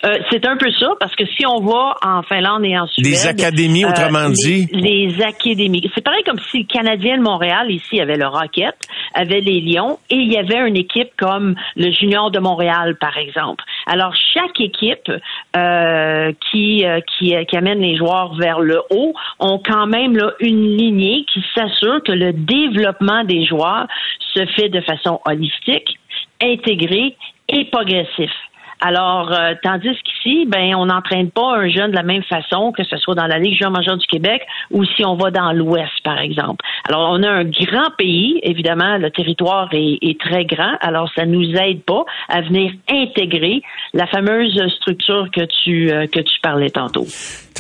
[0.05, 3.05] Euh, c'est un peu ça, parce que si on va en Finlande et en Suède...
[3.05, 4.67] Les académies, autrement dit?
[4.73, 5.91] Les, académies.
[5.95, 8.77] C'est pareil comme si le Canadien de Montréal, ici, avait le Rocket,
[9.15, 13.17] avait les Lions, et il y avait une équipe comme le Junior de Montréal, par
[13.19, 13.65] exemple.
[13.87, 15.11] Alors, chaque équipe
[15.57, 20.33] euh, qui, euh, qui, qui amène les joueurs vers le haut ont quand même là,
[20.41, 23.87] une lignée qui s'assure que le développement des joueurs
[24.35, 25.99] se fait de façon holistique,
[26.41, 27.17] intégrée
[27.49, 28.31] et progressif.
[28.81, 32.73] Alors, euh, tandis qu'ici ici, ben on n'entraîne pas un jeune de la même façon
[32.73, 35.53] que ce soit dans la Ligue junior majeure du Québec ou si on va dans
[35.53, 36.65] l'Ouest, par exemple.
[36.89, 41.27] Alors, on a un grand pays, évidemment, le territoire est, est très grand, alors ça
[41.27, 43.63] nous aide pas à venir intégrer
[43.95, 47.07] la fameuse structure que tu euh, que tu parlais tantôt.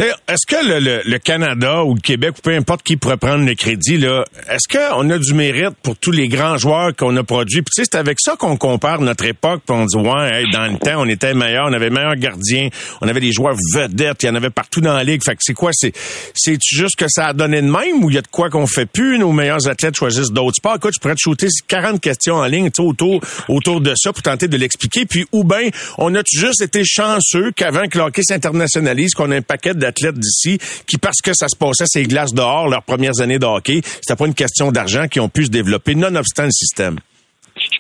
[0.00, 3.98] Est-ce que le, Canada ou le Québec, ou peu importe qui pourrait prendre le crédit,
[3.98, 7.62] là, est-ce qu'on a du mérite pour tous les grands joueurs qu'on a produits?
[7.62, 11.02] Puis, c'est avec ça qu'on compare notre époque, puis on dit, ouais, dans le temps,
[11.02, 12.68] on était meilleur, on avait meilleurs gardiens,
[13.00, 15.22] on avait des joueurs vedettes, il y en avait partout dans la ligue.
[15.24, 15.70] Fait que c'est quoi?
[15.72, 15.92] C'est,
[16.34, 18.66] c'est juste que ça a donné de même ou il y a de quoi qu'on
[18.66, 19.18] fait plus?
[19.18, 20.76] Nos meilleurs athlètes choisissent d'autres sports.
[20.76, 24.46] Écoute, je pourrais te shooter 40 questions en ligne, autour, autour de ça pour tenter
[24.46, 25.06] de l'expliquer.
[25.06, 29.42] Puis, ou bien, on a juste été chanceux qu'avant que l'hockey s'internationalise, qu'on ait un
[29.42, 33.20] paquet de athlètes d'ici qui, parce que ça se passait ces glaces dehors, leurs premières
[33.20, 36.50] années de hockey, c'était pas une question d'argent qui ont pu se développer, nonobstant le
[36.50, 36.98] système.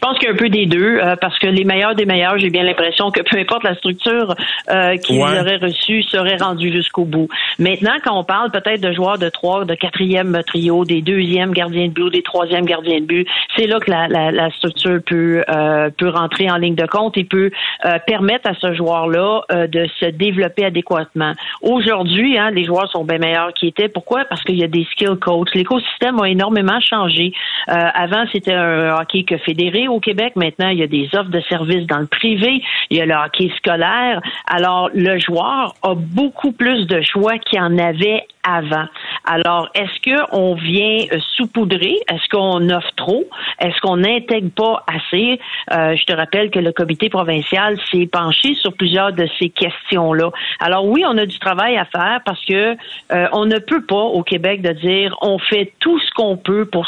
[0.08, 2.06] Je pense qu'il y a un peu des deux, euh, parce que les meilleurs des
[2.06, 4.34] meilleurs, j'ai bien l'impression que peu importe la structure
[4.70, 7.28] euh, qu'ils auraient reçue, seraient rendus jusqu'au bout.
[7.58, 11.88] Maintenant, quand on parle peut-être de joueurs de trois, de quatrième trio, des deuxièmes gardiens
[11.88, 15.44] de but, des troisièmes gardiens de but, c'est là que la, la, la structure peut
[15.46, 17.50] euh, peut rentrer en ligne de compte et peut
[17.84, 21.32] euh, permettre à ce joueur-là euh, de se développer adéquatement.
[21.60, 23.88] Aujourd'hui, hein, les joueurs sont bien meilleurs qu'ils étaient.
[23.88, 24.24] Pourquoi?
[24.24, 25.54] Parce qu'il y a des skill coachs.
[25.54, 27.32] L'écosystème a énormément changé.
[27.66, 30.34] avant, c'était un hockey que fédéré au Québec.
[30.36, 32.62] Maintenant, il y a des offres de services dans le privé.
[32.90, 34.20] Il y a le hockey scolaire.
[34.46, 38.86] Alors, le joueur a beaucoup plus de choix qu'il en avait avant.
[39.24, 41.96] Alors, est-ce qu'on vient euh, saupoudrer?
[42.10, 43.24] Est-ce qu'on offre trop?
[43.60, 45.38] Est-ce qu'on n'intègre pas assez?
[45.72, 50.30] Euh, je te rappelle que le comité provincial s'est penché sur plusieurs de ces questions-là.
[50.60, 52.76] Alors oui, on a du travail à faire parce que
[53.12, 56.64] euh, on ne peut pas au Québec de dire on fait tout ce qu'on peut
[56.64, 56.86] pour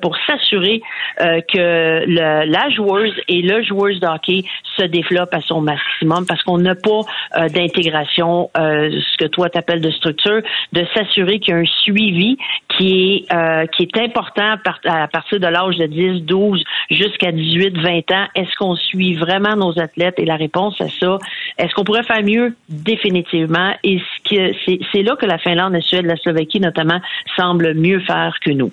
[0.00, 0.80] pour s'assurer
[1.18, 4.44] que la joueuse et le joueur de hockey
[4.76, 7.00] se développent à son maximum parce qu'on n'a pas
[7.48, 12.36] d'intégration, ce que toi t'appelles de structure, de s'assurer qu'il y a un suivi
[12.76, 17.78] qui est euh, qui est important à partir de l'âge de 10, 12 jusqu'à 18,
[17.78, 18.26] 20 ans.
[18.34, 20.14] Est-ce qu'on suit vraiment nos athlètes?
[20.18, 21.18] Et la réponse à ça,
[21.58, 22.54] est-ce qu'on pourrait faire mieux?
[22.68, 23.74] Définitivement.
[23.82, 27.00] Et c'est là que la Finlande, la Suède, la Slovaquie notamment
[27.36, 28.70] semblent mieux faire que nous.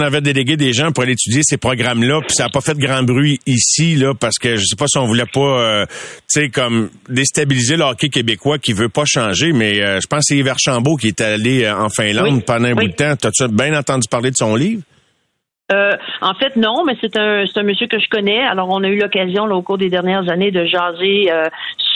[0.00, 2.80] Avait délégué des gens pour aller étudier ces programmes-là, puis ça n'a pas fait de
[2.80, 5.94] grand bruit ici, là, parce que je sais pas si on voulait pas, euh, tu
[6.28, 10.24] sais, comme déstabiliser le hockey québécois qui veut pas changer, mais euh, je pense que
[10.28, 13.14] c'est Yves Archambault qui est allé euh, en Finlande pendant un bout de temps.
[13.16, 14.82] T'as-tu bien entendu parler de son livre?
[15.72, 18.40] Euh, en fait, non, mais c'est un, c'est un monsieur que je connais.
[18.40, 21.44] Alors, on a eu l'occasion au cours des dernières années de jaser euh,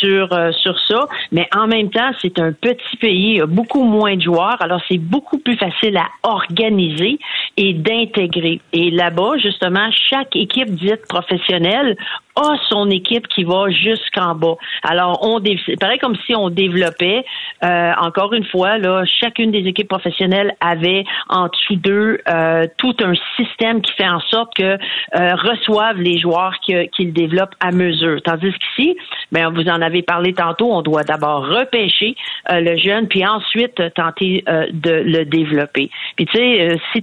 [0.01, 1.07] sur euh, sur ça.
[1.33, 4.57] Mais en même temps, c'est un petit pays, beaucoup moins de joueurs.
[4.61, 7.19] Alors, c'est beaucoup plus facile à organiser
[7.57, 8.61] et d'intégrer.
[8.73, 11.97] Et là-bas, justement, chaque équipe dite professionnelle
[12.37, 14.57] a son équipe qui va jusqu'en bas.
[14.83, 15.41] Alors, on
[15.79, 17.25] pareil comme si on développait.
[17.63, 22.97] Euh, encore une fois, là, chacune des équipes professionnelles avait en dessous d'eux euh, tout
[23.03, 28.21] un système qui fait en sorte que euh, reçoivent les joueurs qu'ils développent à mesure.
[28.23, 28.97] Tandis qu'ici,
[29.31, 32.17] ben, vous en avez parlé tantôt, on doit d'abord repêcher
[32.51, 35.91] le jeune, puis ensuite tenter de le développer.
[36.17, 37.03] Puis tu sais, si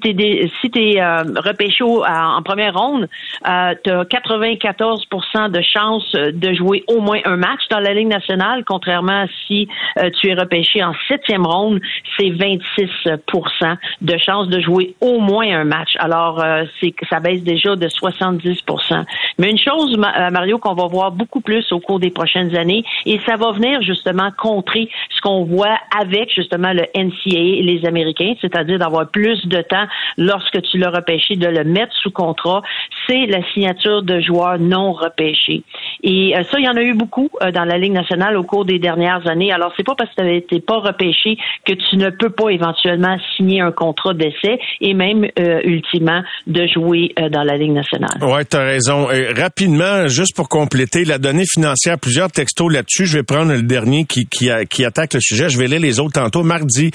[0.61, 3.07] si t'es repêché en première ronde,
[3.43, 8.07] tu as 94% de chances euh, de jouer au moins un match dans la Ligue
[8.07, 11.79] nationale, contrairement à si euh, tu es repêché en septième ronde,
[12.17, 15.95] c'est 26% de chances de jouer au moins un match.
[15.99, 19.03] Alors, euh, c'est ça baisse déjà de 70%
[19.39, 22.70] Mais une chose, Mario, qu'on va voir beaucoup plus au cours des prochaines années,
[23.05, 27.85] et ça va venir justement contrer ce qu'on voit avec justement le NCAA et les
[27.85, 29.85] Américains, c'est-à-dire d'avoir plus de temps
[30.17, 32.61] lorsque tu l'as repêché, de le mettre sous contrat,
[33.07, 35.63] c'est la signature de joueurs non repêchés
[36.03, 38.43] et euh, ça, il y en a eu beaucoup euh, dans la Ligue nationale au
[38.43, 39.51] cours des dernières années.
[39.51, 43.17] Alors, c'est pas parce que tu n'avais pas repêché que tu ne peux pas éventuellement
[43.35, 48.17] signer un contrat d'essai et même euh, ultimement de jouer dans la Ligue nationale.
[48.21, 49.07] Ouais, tu as raison.
[49.37, 53.05] rapidement, juste pour compléter la donnée financière, plusieurs textos là-dessus.
[53.05, 55.49] Je vais prendre le dernier qui, qui, qui, attaque le sujet.
[55.49, 56.43] Je vais lire les autres tantôt.
[56.43, 56.91] Mardi,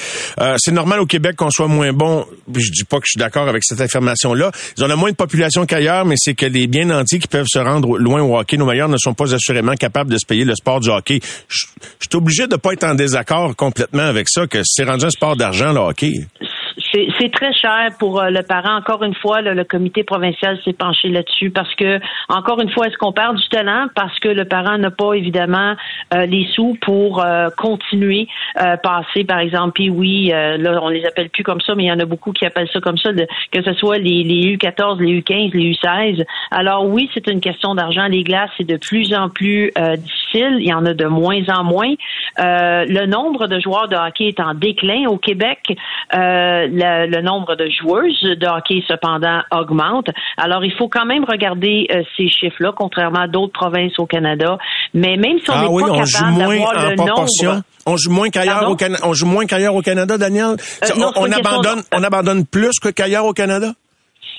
[0.57, 2.27] c'est normal au Québec qu'on soit moins bon.
[2.55, 4.51] Je dis pas que je suis d'accord avec cette affirmation-là.
[4.77, 7.59] Ils ont moins de population qu'ailleurs, mais c'est que les bien nantis qui peuvent se
[7.59, 10.55] rendre loin au hockey, nos meilleurs ne sont pas assurément capables de se payer le
[10.55, 11.21] sport du hockey.
[11.49, 11.67] Je,
[12.01, 15.37] suis obligé de pas être en désaccord complètement avec ça, que c'est rendu un sport
[15.37, 16.13] d'argent, le hockey
[17.19, 18.77] c'est très cher pour euh, le parent.
[18.77, 22.97] Encore une fois, le comité provincial s'est penché là-dessus parce que, encore une fois, est-ce
[22.97, 23.87] qu'on perd du talent?
[23.95, 25.75] Parce que le parent n'a pas évidemment
[26.15, 28.29] euh, les sous pour euh, continuer
[28.83, 31.93] passer, par exemple, puis oui, là on les appelle plus comme ça, mais il y
[31.93, 35.21] en a beaucoup qui appellent ça comme ça, que ce soit les, les U14, les
[35.21, 36.25] U15, les U16.
[36.51, 38.07] Alors oui, c'est une question d'argent.
[38.07, 40.57] Les glaces, c'est de plus en plus difficile difficile.
[40.61, 41.93] Il y en a de moins en moins.
[42.39, 45.77] Euh, le nombre de joueurs de hockey est en déclin au Québec.
[46.15, 50.09] Euh, le, le, nombre de joueuses de hockey, cependant, augmente.
[50.37, 54.59] Alors, il faut quand même regarder euh, ces chiffres-là, contrairement à d'autres provinces au Canada.
[54.95, 57.63] Mais même si on ah n'est oui, pas on capable d'avoir en le nombre...
[57.89, 59.03] On joue moins qu'ailleurs au Canada.
[59.07, 60.57] On joue moins qu'ailleurs au Canada, Daniel.
[60.83, 63.75] Euh, non, on, abandonne, on abandonne plus que qu'ailleurs au Canada?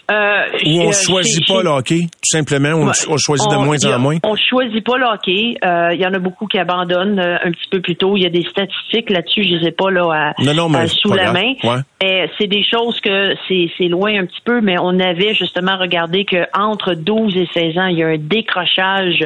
[0.09, 2.69] Euh, Ou on euh, choisit pas le hockey, tout simplement.
[2.69, 2.93] On, Ouais.
[3.09, 4.15] on choisit de On- moins a- en moins.
[4.23, 5.57] On choisit pas le hockey.
[5.65, 8.15] Euh, Il y en a beaucoup qui abandonnent euh, un petit peu plus tôt.
[8.15, 10.79] Il y a des statistiques là-dessus, je les ai pas là à, Non, non, mais
[10.79, 11.33] à- c'est sous la grave.
[11.33, 11.53] main.
[11.63, 11.81] Ouais.
[12.01, 16.23] Mais c'est des choses que c'est loin un petit peu, mais on avait justement regardé
[16.25, 19.19] que entre 12 et 16 ans, il y a un décrochage.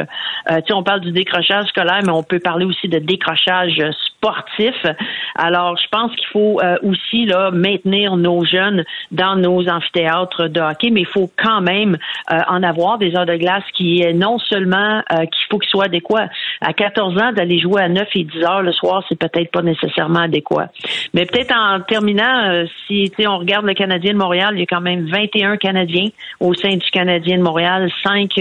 [0.48, 3.82] Tu sais, on parle du décrochage scolaire, mais on peut parler aussi de décrochage
[4.16, 4.76] sportif.
[5.36, 10.90] Alors, je pense qu'il faut aussi là maintenir nos jeunes dans nos amphithéâtres de hockey,
[10.92, 11.98] mais il faut quand même
[12.32, 15.70] euh, en avoir des heures de glace qui est non seulement euh, qu'il faut qu'ils
[15.70, 16.30] soient adéquats.
[16.62, 19.62] À 14 ans, d'aller jouer à 9 et 10 heures le soir, c'est peut-être pas
[19.62, 20.70] nécessairement adéquat.
[21.14, 24.68] Mais peut-être en terminant, euh, si on regarde le Canadien de Montréal, il y a
[24.68, 28.32] quand même 21 Canadiens au sein du Canadien de Montréal, 5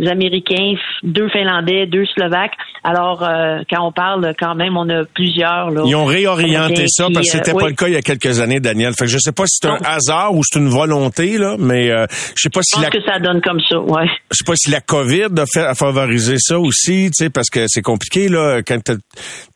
[0.00, 2.54] Américains, deux Finlandais, deux Slovaques.
[2.84, 5.70] Alors, euh, quand on parle quand même, on a plusieurs.
[5.70, 7.96] Là, Ils ont réorienté ça qui, parce que c'était euh, pas le cas il y
[7.96, 8.92] a quelques années, Daniel.
[8.94, 9.84] Fait que je sais pas si c'est un Non.
[9.84, 13.00] hasard ou c'est une volonté, là, mais euh, je sais pas si Je la pense
[13.00, 14.06] que ça donne comme ça, ouais.
[14.30, 17.48] je sais pas si la COVID a, fait, a favorisé ça aussi, tu sais, parce
[17.48, 18.60] que c'est compliqué là.
[18.66, 18.94] Quand tu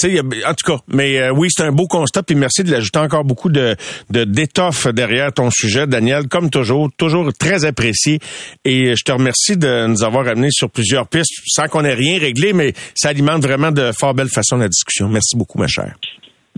[0.01, 2.23] sais, en tout cas, mais euh, oui, c'est un beau constat.
[2.23, 3.77] Puis merci de l'ajouter encore beaucoup de
[4.11, 8.19] de d'étoffe derrière ton sujet, Daniel, comme toujours, toujours très apprécié.
[8.65, 12.19] Et je te remercie de nous avoir amené sur plusieurs pistes, sans qu'on ait rien
[12.19, 15.09] réglé, mais ça alimente vraiment de fort belle façon la discussion.
[15.09, 15.95] Merci beaucoup, ma chère.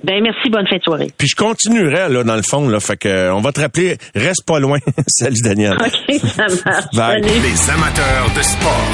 [0.04, 1.11] Ben merci, bonne fin de soirée.
[1.16, 4.44] Puis je continuerai là dans le fond là, fait que on va te rappeler, reste
[4.46, 4.78] pas loin.
[5.06, 5.76] Salut Daniel.
[5.80, 6.84] OK, ça marche.
[6.94, 7.22] Bye.
[7.22, 7.40] Salut.
[7.42, 8.88] Les amateurs de sport.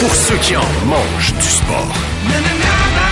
[0.00, 3.11] Pour ceux qui en mangent du sport.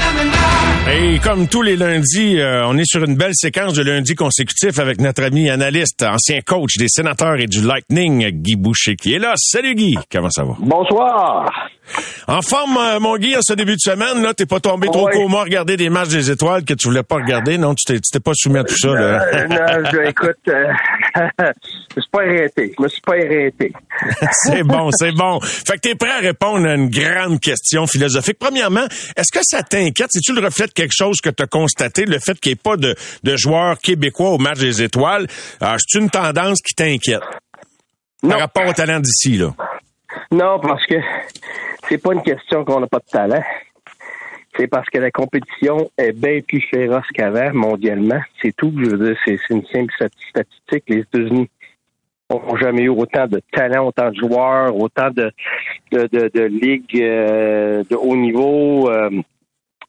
[0.89, 4.79] Et comme tous les lundis, euh, on est sur une belle séquence de lundis consécutifs
[4.79, 9.19] avec notre ami analyste, ancien coach des sénateurs et du Lightning, Guy Boucher, qui est
[9.19, 9.33] là.
[9.37, 10.55] Salut Guy, comment ça va?
[10.59, 11.49] Bonsoir.
[12.27, 15.07] En forme, euh, mon Guy, en ce début de semaine, là, t'es pas tombé trop
[15.09, 17.73] coma à regarder des matchs des étoiles que tu voulais pas regarder, non?
[17.75, 19.25] Tu t'es, tu t'es pas soumis à tout ça, là.
[19.33, 20.63] Euh, non, je- écoute, euh,
[21.15, 22.73] je me suis pas arrêté.
[22.77, 23.73] Je me suis pas arrêté.
[24.31, 25.39] c'est bon, c'est bon.
[25.41, 28.37] Fait que t'es prêt à répondre à une grande question philosophique.
[28.39, 28.85] Premièrement,
[29.17, 30.07] est-ce que ça t'inquiète?
[30.11, 32.95] C'est-tu le reflet quelque chose que t'as constaté, le fait qu'il n'y ait pas de,
[33.23, 35.27] de joueurs québécois au match des étoiles?
[35.59, 37.21] Alors, c'est une tendance qui t'inquiète?
[38.21, 39.53] Par rapport au talent d'ici, là.
[40.31, 40.95] Non, parce que
[41.89, 43.43] c'est pas une question qu'on n'a pas de talent.
[44.57, 48.19] C'est parce que la compétition est bien plus féroce qu'avant, mondialement.
[48.41, 48.73] C'est tout.
[48.77, 50.83] Je veux dire, c'est une simple stat- statistique.
[50.89, 51.49] Les États-Unis
[52.29, 55.31] n'ont jamais eu autant de talent, autant de joueurs, autant de,
[55.91, 58.89] de, de, de ligues euh, de haut niveau.
[58.91, 59.09] euh,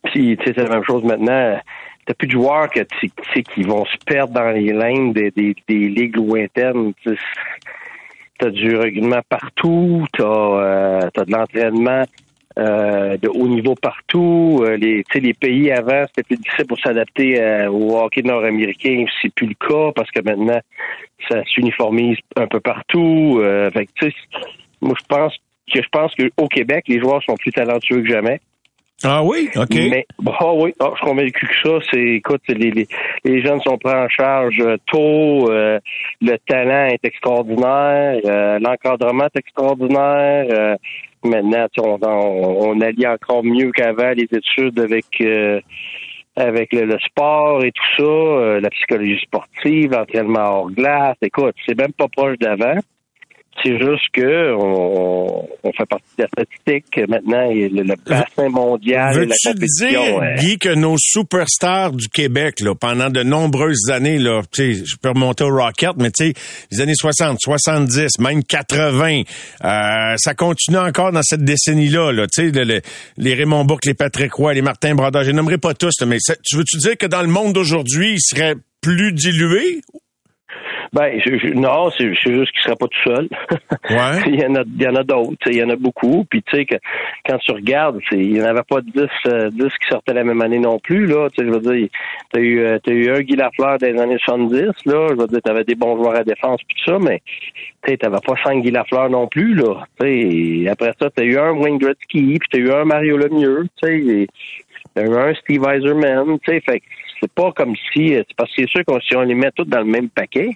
[0.04, 1.58] puis, tu sais, c'est la même chose maintenant.
[2.04, 5.30] T'as plus de joueurs que tu sais qui vont se perdre dans les lignes des,
[5.30, 6.92] des, des ligues lointaines.
[8.38, 12.02] T'as du regroupement partout, t'as euh, t'as de l'entraînement
[12.58, 14.62] euh, de haut niveau partout.
[14.62, 19.04] Euh, les, les pays avant, c'était plus difficile pour s'adapter euh, au hockey nord-américain.
[19.20, 20.60] C'est plus le cas parce que maintenant,
[21.28, 23.38] ça s'uniformise un peu partout.
[23.40, 23.88] Euh, fait
[24.80, 25.36] moi, je pense
[25.72, 28.40] que je pense qu'au Québec, les joueurs sont plus talentueux que jamais.
[29.04, 29.48] Ah oui?
[29.56, 29.74] OK.
[29.74, 32.86] Mais ah oui, ah, je suis convaincu que ça, c'est écoute, les, les,
[33.24, 35.80] les jeunes sont pris en charge euh, tôt, euh,
[36.20, 40.46] le talent est extraordinaire, euh, l'encadrement est extraordinaire.
[40.50, 40.76] euh,
[41.24, 45.60] maintenant, on, on, on allie encore mieux qu'avant les études avec euh,
[46.36, 51.16] avec le, le sport et tout ça, euh, la psychologie sportive, l'entraînement hors glace.
[51.22, 52.78] Écoute, c'est même pas proche d'avant.
[53.62, 57.00] C'est juste que on, on, fait partie de la statistique.
[57.08, 60.20] Maintenant, le, le bassin mondial et la compétition.
[60.20, 65.10] dire, Guy, que nos superstars du Québec, là, pendant de nombreuses années, là, je peux
[65.10, 66.34] remonter au Rocket, mais tu sais,
[66.70, 69.22] les années 60, 70, même 80,
[69.64, 72.12] euh, ça continue encore dans cette décennie-là.
[72.12, 72.50] Là, sais,
[73.16, 76.56] les Raymond Bourque, les Patrick Roy, les Martin Bradard, je nommerai pas tous, mais tu
[76.56, 79.80] veux-tu dire que dans le monde d'aujourd'hui, ils seraient plus dilués
[80.92, 83.28] ben, je, non, c'est juste qu'il sera pas tout seul.
[83.88, 84.20] Ouais.
[84.26, 85.46] il y en a, il y en a d'autres.
[85.46, 86.26] Il y en a beaucoup.
[86.28, 86.74] Puis tu sais que
[87.26, 90.58] quand tu regardes, il n'y en avait pas 10, euh, qui sortaient la même année
[90.58, 91.06] non plus.
[91.06, 91.88] Là, tu je veux dire,
[92.30, 94.60] t'as eu, euh, as eu un Guy Lafleur des années 70.
[94.84, 97.22] Là, je veux dire, t'avais des bons joueurs à défense puis tout ça, mais
[97.86, 99.54] tu t'avais pas cinq Guy Lafleur non plus.
[99.54, 103.64] Là, tu après ça, t'as eu un Wayne Gretzky, puis t'as eu un Mario Lemieux.
[103.82, 104.26] Tu
[104.94, 106.38] t'as eu un Steve Eiserman.
[106.40, 106.82] Tu sais, fait
[107.18, 109.64] c'est pas comme si, c'est parce que c'est sûr qu'on si on les met tous
[109.64, 110.50] dans le même paquet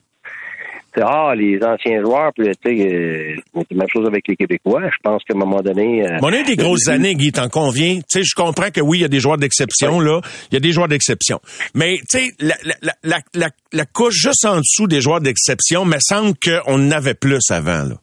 [1.03, 4.83] ah, les anciens joueurs, puis tu sais, euh, c'est la même chose avec les Québécois.
[4.85, 6.07] Je pense qu'à un moment donné.
[6.07, 7.97] Euh, on a eu des grosses années, Guy, t'en conviens.
[7.97, 10.21] Tu sais, je comprends que oui, il y a des joueurs d'exception, là.
[10.51, 11.41] Il y a des joueurs d'exception.
[11.75, 15.85] Mais, tu sais, la, la, la, la, la couche juste en dessous des joueurs d'exception,
[15.85, 17.97] me semble qu'on en avait plus avant, là.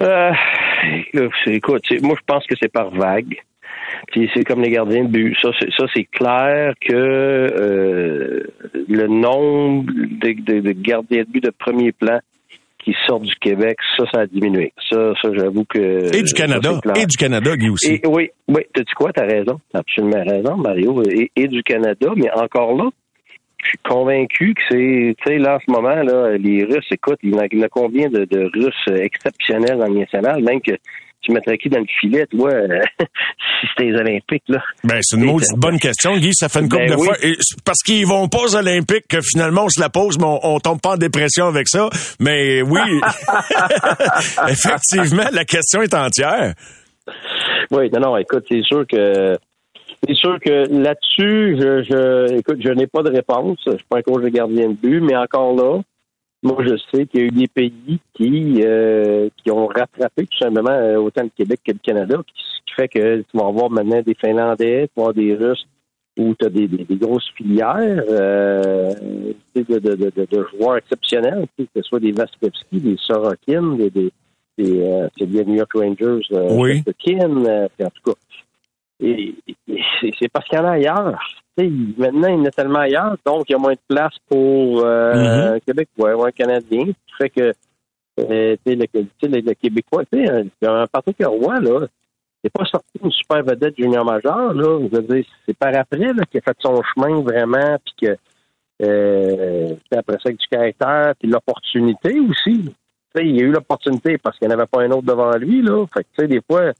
[0.00, 0.32] Euh,
[1.46, 3.36] écoute, moi, je pense que c'est par vague.
[4.08, 5.36] Puis c'est comme les gardiens de but.
[5.40, 8.42] Ça, c'est ça, c'est clair que euh,
[8.88, 12.18] le nombre de, gardiens de but de premier plan
[12.78, 14.72] qui sortent du Québec, ça, ça a diminué.
[14.90, 16.14] Ça, ça, j'avoue que.
[16.16, 16.80] Et du Canada.
[16.96, 18.00] et du Canada, Guy aussi.
[18.04, 18.62] oui, oui.
[18.74, 19.12] T'as dit quoi?
[19.12, 19.60] T'as raison.
[19.72, 21.02] T'as absolument raison, Mario.
[21.36, 22.90] Et, du Canada, mais encore là,
[23.62, 27.18] je suis convaincu que c'est, tu sais, là, en ce moment, là, les Russes, écoute,
[27.22, 30.00] il y en a, il y en a combien de, de Russes exceptionnels dans le
[30.00, 30.72] national, même que
[31.22, 32.50] tu mettrais qui dans le filet, toi,
[32.98, 34.62] si c'était les Olympiques, là?
[34.84, 36.32] Ben, c'est une bonne question, Guy.
[36.34, 37.14] Ça fait une couple ben de fois.
[37.64, 40.80] parce qu'ils vont pas aux Olympiques que finalement on se la pose, mais on, tombe
[40.80, 41.88] pas en dépression avec ça.
[42.20, 42.80] Mais oui,
[44.48, 46.54] effectivement, la question est entière.
[47.70, 49.36] Oui, non, non, écoute, c'est sûr que
[50.06, 53.58] c'est sûr que là-dessus, je, je écoute, je n'ai pas de réponse.
[53.66, 55.80] Je suis pas un coach de gardien de but, mais encore là,
[56.42, 60.38] moi, je sais qu'il y a eu des pays qui, euh, qui ont rattrapé tout
[60.38, 63.70] simplement euh, autant le Québec que le Canada, ce qui fait que tu vas avoir
[63.70, 65.66] maintenant des Finlandais, tu vas avoir des Russes
[66.18, 68.92] où tu as des, des, grosses filières euh,
[69.54, 74.12] de, de, de, de, joueurs exceptionnels, que ce soit des Vaskevski, des Sorokin, des, des,
[74.58, 76.82] des, euh, des New York Rangers, euh, oui.
[76.86, 78.18] euh, en tout cas.
[79.02, 79.34] Et,
[80.18, 81.18] c'est parce qu'il y en a ailleurs
[81.58, 84.84] maintenant, il y en a tellement ailleurs, donc il y a moins de place pour
[84.84, 85.54] euh, mm-hmm.
[85.54, 86.86] un Québécois ou un Canadien.
[87.06, 87.52] Ce fait que
[88.20, 91.86] euh, le, le, le, Québécois, tu sais, un partout Roy, là,
[92.42, 94.80] c'est pas sorti une super vedette junior majeur, là.
[94.80, 98.16] Je veux dire, c'est par après qu'il a fait son chemin vraiment, puis que
[98.82, 102.64] euh, après ça, avec du caractère, puis l'opportunité aussi.
[103.14, 105.36] sais, il y a eu l'opportunité parce qu'il n'y en avait pas un autre devant
[105.36, 105.84] lui, là.
[105.92, 106.72] Fait que, tu sais, des fois,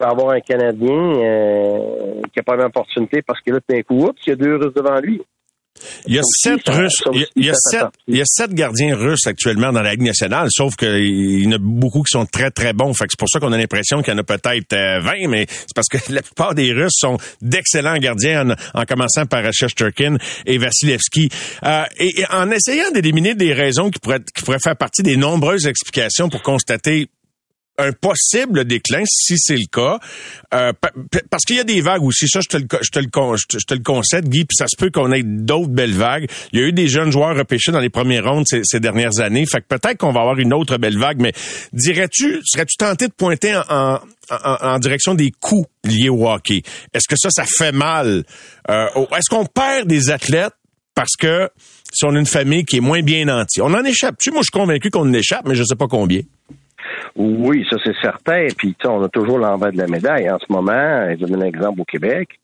[0.00, 4.30] avoir un Canadien euh, qui n'a pas d'opportunité parce que là, d'un coup, oups, il
[4.30, 5.22] y a deux Russes devant lui.
[6.06, 7.02] Il y a sept Russes,
[7.36, 10.48] il y a, sept, il y a sept gardiens russes actuellement dans la Ligue nationale,
[10.50, 12.92] sauf qu'il y en a beaucoup qui sont très, très bons.
[12.94, 15.28] Fait que c'est pour ça qu'on a l'impression qu'il y en a peut-être 20, euh,
[15.28, 20.16] mais c'est parce que la plupart des Russes sont d'excellents gardiens, en, commençant par Shesterkin
[20.46, 21.28] et Vasilevski.
[21.64, 25.66] Euh, et, en essayant d'éliminer des raisons qui pourraient, qui pourraient faire partie des nombreuses
[25.66, 27.08] explications pour constater
[27.78, 29.98] un possible déclin, si c'est le cas,
[30.54, 30.72] euh,
[31.30, 32.28] parce qu'il y a des vagues aussi.
[32.28, 34.44] Ça, je te le, je te le, je te le concède, Guy.
[34.44, 36.28] Puis ça se peut qu'on ait d'autres belles vagues.
[36.52, 39.20] Il y a eu des jeunes joueurs repêchés dans les premières rondes ces, ces dernières
[39.20, 39.46] années.
[39.46, 41.20] Fait que peut-être qu'on va avoir une autre belle vague.
[41.20, 41.32] Mais
[41.72, 44.00] dirais-tu, serais-tu tenté de pointer en,
[44.30, 46.62] en, en, direction des coûts liés au hockey?
[46.92, 48.24] Est-ce que ça, ça fait mal?
[48.70, 50.54] Euh, Est-ce qu'on perd des athlètes
[50.94, 51.48] parce que
[51.92, 54.16] si on a une famille qui est moins bien nantie, on en échappe.
[54.18, 56.22] Tu sais, moi, je suis convaincu qu'on en échappe, mais je sais pas combien.
[57.16, 58.46] Oui, ça c'est certain.
[58.56, 60.30] Puis on a toujours l'envers de la médaille.
[60.30, 62.38] En ce moment, je donne un exemple au Québec,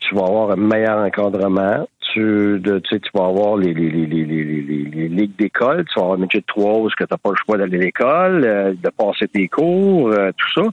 [0.00, 1.88] tu vas avoir un meilleur encadrement.
[2.14, 6.18] Tu, sais, tu vas avoir les, les, les, les, les, ligues d'école, tu vas avoir
[6.18, 8.90] un métier de trois où tu n'as pas le choix d'aller à l'école, euh, de
[8.90, 10.70] passer tes cours, euh, tout ça.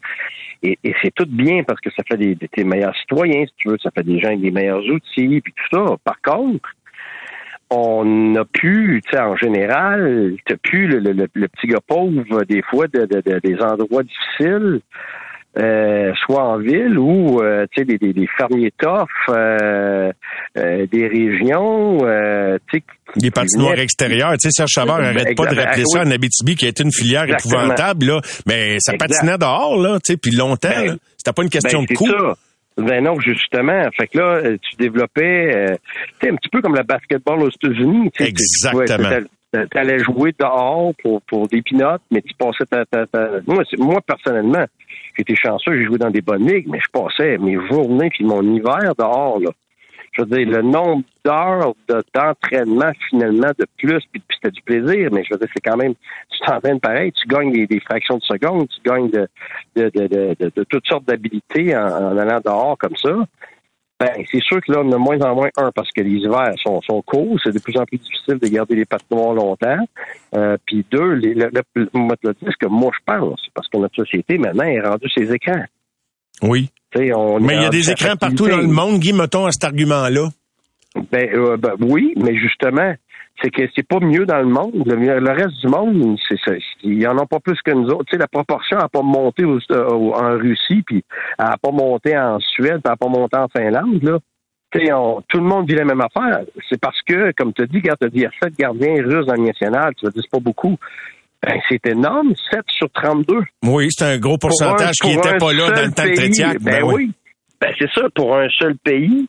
[0.63, 3.77] Et, c'est tout bien parce que ça fait des, des, meilleurs citoyens, si tu veux,
[3.83, 5.97] ça fait des gens avec des meilleurs outils, puis tout ça.
[6.05, 6.69] Par contre,
[7.69, 12.43] on a pu, tu sais, en général, t'as pu le, le, le, petit gars pauvre,
[12.43, 14.81] des fois, de, de, des endroits difficiles,
[15.57, 20.11] euh, soit en ville ou, euh, tu sais, des, des, des, fermiers tough, euh,
[20.55, 21.99] des régions,
[22.69, 22.83] tu sais...
[23.15, 26.01] Des patinoires extérieures, tu sais, Serge Chavard arrête pas de rappeler ça.
[26.01, 30.13] En Abitibi, qui a été une filière épouvantable, là, mais ça patinait dehors, là, tu
[30.13, 32.35] sais, puis longtemps, ben, C'était pas une question ben, de coût.
[32.77, 33.89] Ben non, justement.
[33.95, 35.75] Fait que là, euh, tu développais, euh,
[36.19, 38.11] tu sais, un petit peu comme le basketball aux États-Unis.
[38.19, 39.09] Exactement.
[39.53, 42.85] tu allais jouer dehors pour, pour des pinottes, mais tu passais ta...
[42.85, 43.39] ta, ta...
[43.47, 44.65] Moi, moi, personnellement,
[45.17, 48.43] j'étais chanceux, j'ai joué dans des bonnes ligues, mais je passais mes journées puis mon
[48.43, 49.51] hiver dehors, là.
[50.17, 54.61] Je veux dire, le nombre d'heures de- d'entraînement, finalement, de plus, puis, puis c'était du
[54.61, 55.93] plaisir, mais je veux dire, c'est quand même,
[56.29, 61.75] tu t'entraînes pareil, tu gagnes des, fractions de seconde, tu gagnes de, toutes sortes d'habilités
[61.75, 63.13] en, allant dehors comme ça.
[63.99, 66.11] Ben, c'est sûr que là, on a de moins en moins, un, parce que les
[66.19, 69.87] hivers sont, sont courts, c'est de plus en plus difficile de garder les pattes longtemps.
[70.35, 72.25] Euh, puis deux, le, le- le
[72.59, 75.63] que moi je pense, parce que notre société, maintenant, est rendue ses écrans.
[76.41, 76.69] Oui.
[77.15, 79.63] On Mais il y a des écrans partout dans le monde, Guy, mettons à cet
[79.65, 80.29] argument-là.
[81.11, 82.93] Ben, euh, ben, oui, mais justement,
[83.41, 84.83] c'est que c'est pas mieux dans le monde.
[84.85, 86.53] Le, le reste du monde, c'est ça.
[86.83, 88.05] Ils en ont pas plus que nous autres.
[88.05, 89.59] Tu sais, la proportion n'a pas monté au-
[90.15, 91.03] en Russie, puis
[91.37, 94.19] elle n'a pas monté en Suède, puis elle n'a pas monté en Finlande, là.
[94.71, 96.39] Tu sais, on- tout le monde vit la même affaire.
[96.69, 98.57] C'est parce que, comme tu as dit, quand tu as dit, il y a sept
[98.57, 100.77] gardiens russes dans le national, tu vas dire, c'est pas beaucoup.
[101.43, 103.41] Ben, c'est énorme, 7 sur 32.
[103.63, 106.59] Oui, c'est un gros Pour pourcentage qui n'était pas là dans le temps de Trétiac.
[106.61, 107.11] Ben, oui.
[107.61, 109.27] Ben, c'est ça, pour un seul pays.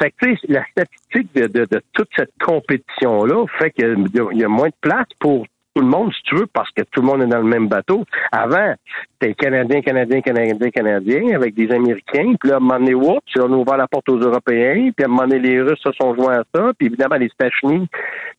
[0.00, 4.38] Fait que, tu sais, la statistique de, de, de toute cette compétition-là fait qu'il y,
[4.38, 5.46] y a moins de place pour
[5.76, 7.68] tout le monde, si tu veux, parce que tout le monde est dans le même
[7.68, 8.04] bateau.
[8.32, 8.74] Avant,
[9.12, 12.32] c'était Canadien, Canadien, Canadien, Canadien, avec des Américains.
[12.40, 14.90] Puis là, à un moment donné, oups, on a ouvert la porte aux Européens.
[14.96, 16.70] Puis à un moment donné, les Russes se sont joints à ça.
[16.78, 17.86] Puis évidemment, les Stachny.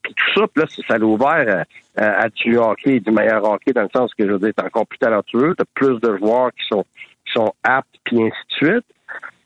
[0.01, 1.65] Puis tout ça, puis là, ça l'a ouvert
[1.95, 4.53] à, à- à du hockey, du meilleur hockey, dans le sens que, je veux dire,
[4.57, 6.83] t'es encore plus talentueux, t'as plus de joueurs qui sont,
[7.25, 8.31] qui sont aptes, puis ainsi
[8.61, 8.85] de suite.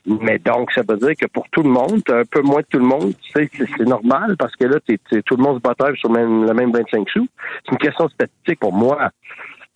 [0.06, 2.80] Mais donc, ça veut dire que pour tout le monde, un peu moins de tout
[2.80, 3.14] le monde.
[3.22, 6.12] Tu sais, c'est, normal parce que là, t'es, t'es- tout le monde se bataille sur
[6.12, 7.28] le même, le même 25 sous.
[7.66, 9.10] C'est une question statistique pour moi.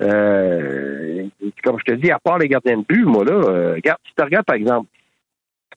[0.02, 1.24] Euh,
[1.64, 4.14] comme je te dis, à part les gardiens de but, moi, là, euh, regarde, si
[4.18, 4.88] tu regardes, par exemple,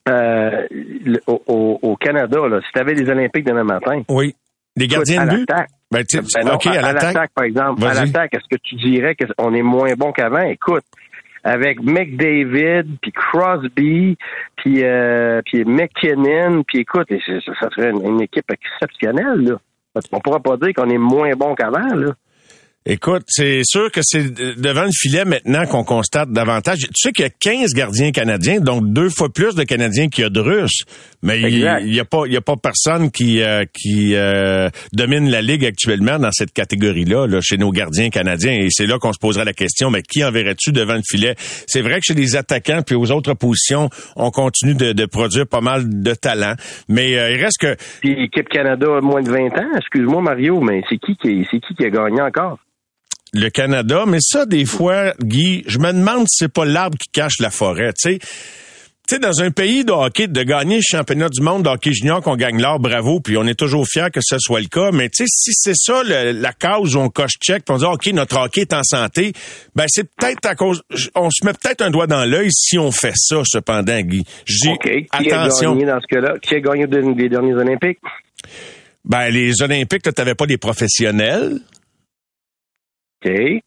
[0.08, 4.02] euh, le- au, Canada, là, si tu avais les Olympiques demain matin.
[4.08, 4.34] Oui.
[4.76, 5.40] Les gardiens de à but?
[5.50, 5.68] l'attaque.
[5.90, 7.30] Ben, Ben non, OK, à, à à l'attaque.
[7.34, 7.84] par exemple.
[7.84, 10.42] À l'attaque, est-ce que tu dirais qu'on est moins bon qu'avant?
[10.42, 10.84] Écoute,
[11.44, 14.16] avec McDavid, puis Crosby,
[14.56, 17.08] puis, euh, puis McKinnon, puis écoute,
[17.60, 19.40] ça serait une, une équipe exceptionnelle.
[19.40, 19.58] Là.
[20.12, 21.94] On pourra pas dire qu'on est moins bon qu'avant.
[21.94, 22.12] Là.
[22.90, 26.78] Écoute, c'est sûr que c'est devant le filet maintenant qu'on constate davantage.
[26.78, 30.24] Tu sais qu'il y a 15 gardiens canadiens, donc deux fois plus de Canadiens qu'il
[30.24, 30.84] y a de Russes.
[31.22, 31.82] Mais il Exact.
[31.84, 35.42] il y a pas, il y a pas personne qui euh, qui euh, domine la
[35.42, 38.54] ligue actuellement dans cette catégorie-là, là, chez nos gardiens canadiens.
[38.54, 41.34] Et c'est là qu'on se posera la question, mais qui enverrais-tu devant le filet?
[41.66, 45.46] C'est vrai que chez les attaquants puis aux autres positions, on continue de, de produire
[45.46, 46.54] pas mal de talent,
[46.88, 49.76] mais euh, il reste que Puis l'équipe Canada a moins de 20 ans.
[49.76, 52.58] Excuse-moi, Mario, mais c'est qui qui, c'est qui qui a gagné encore?
[53.32, 57.08] Le Canada, mais ça, des fois, Guy, je me demande si c'est pas l'arbre qui
[57.12, 58.18] cache la forêt, tu sais.
[59.08, 61.94] Tu sais, dans un pays de hockey, de gagner le championnat du monde de hockey
[61.94, 64.90] junior, qu'on gagne l'or, bravo, puis on est toujours fiers que ce soit le cas.
[64.92, 67.78] Mais tu sais, si c'est ça le- la cause où on coche check, puis on
[67.78, 69.32] dit OK, notre hockey est en santé,
[69.74, 70.82] ben c'est peut-être à cause,
[71.14, 73.36] on se met peut-être un doigt dans l'œil si on fait ça.
[73.46, 74.82] Cependant, Guy, je dis OK.
[75.22, 75.70] Qui attention.
[75.70, 76.34] a gagné dans ce cas-là?
[76.42, 77.98] Qui a gagné des, derniers Olympiques?
[79.06, 81.60] Ben les Olympiques, tu t'avais pas des professionnels.
[83.24, 83.30] OK.
[83.30, 83.60] Mais,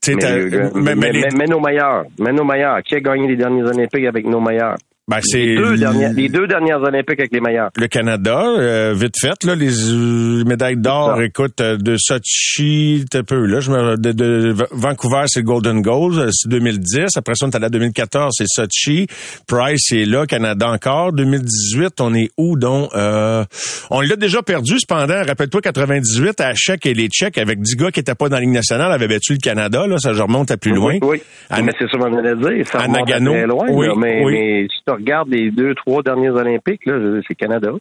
[0.73, 2.05] mais- mais, mais les- mais- mais nos meilleurs.
[2.19, 2.81] Mais nos meilleurs.
[2.83, 4.77] Qui a gagné les derniers Olympiques avec nos meilleurs?
[5.11, 7.69] Ben c'est les, deux dernières, les deux dernières Olympiques avec les meilleurs.
[7.77, 13.45] le Canada, euh, vite fait, là, les euh, médailles d'or, écoute, euh, de Sochi, peu,
[13.45, 17.17] là, je me, de, de Va- Vancouver, c'est Golden Goals, euh, c'est 2010.
[17.17, 19.07] Après ça, on est allé à 2014, c'est Sochi.
[19.47, 21.11] Price est là, Canada encore.
[21.13, 22.89] 2018, on est où, donc?
[22.95, 23.43] Euh,
[23.89, 25.21] on l'a déjà perdu, cependant.
[25.27, 28.41] Rappelle-toi, 98, à Tchèque et les Tchèques, avec 10 gars qui étaient pas dans la
[28.41, 30.93] Ligue nationale, avaient battu le Canada, là, ça, je remonte à plus loin.
[31.01, 31.21] Oui, oui.
[31.49, 32.67] À- mais c'est ça qu'on allait dire.
[32.67, 33.31] Ça à Nagano.
[33.31, 33.65] très loin.
[33.69, 34.33] Oui, là, mais, oui.
[34.33, 34.67] mais
[35.01, 37.71] regardes les deux, trois derniers Olympiques, là, c'est Canada.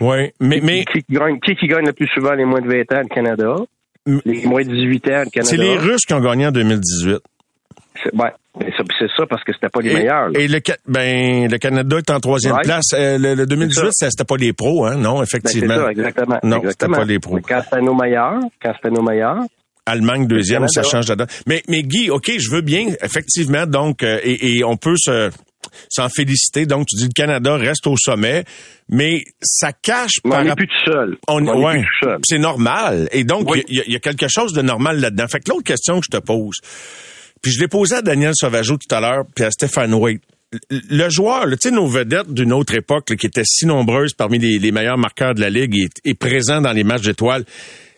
[0.00, 2.68] Oui, mais, mais Qui, qui gagne, qui, qui gagne le plus souvent les moins de
[2.68, 3.02] 20 ans?
[3.02, 3.54] Le Canada?
[4.24, 5.42] Les moins de 18 ans, le Canada.
[5.44, 7.18] c'est les Russes qui ont gagné en 2018.
[8.02, 8.30] C'est ouais,
[8.98, 10.28] c'est ça parce que c'était pas les Et- meilleurs.
[10.28, 10.38] là.
[10.40, 12.62] Et le, ben, le Canada est en troisième Ouais.
[12.64, 12.86] place.
[12.92, 14.96] Euh, le, le 2018, ça, c'était pas les pros, hein?
[14.96, 15.76] Non, Ben, effectivement.
[15.76, 16.38] ça, exactement.
[16.42, 17.36] Non, c'était pas les pros.
[17.36, 19.42] Mais Quand c'était nos meilleurs, quand c'était nos meilleurs,
[19.86, 21.26] Allemagne deuxième, ça change de.
[21.46, 25.30] Mais, mais Guy, OK, je veux bien, effectivement, donc, euh, et, et on peut se
[25.88, 26.66] s'en féliciter.
[26.66, 28.44] Donc, tu dis le Canada reste au sommet,
[28.88, 31.16] mais ça cache on n'est plus tout seul.
[31.28, 32.18] on, On est ouais, plus tout seul.
[32.24, 33.08] c'est normal.
[33.12, 33.64] Et donc, il Oui.
[33.68, 35.26] y, a- il y a quelque chose de normal là-dedans.
[35.28, 36.56] Fait que l'autre question que je te pose,
[37.42, 40.22] puis je l'ai posée à Daniel Sauvageau tout à l'heure, puis à Stéphane Waite.
[40.70, 44.38] Le- joueur, tu sais, nos vedettes d'une autre époque, là, qui étaient si nombreuses parmi
[44.38, 47.44] les, les meilleurs marqueurs de la Ligue et, et présents dans les matchs d'étoiles,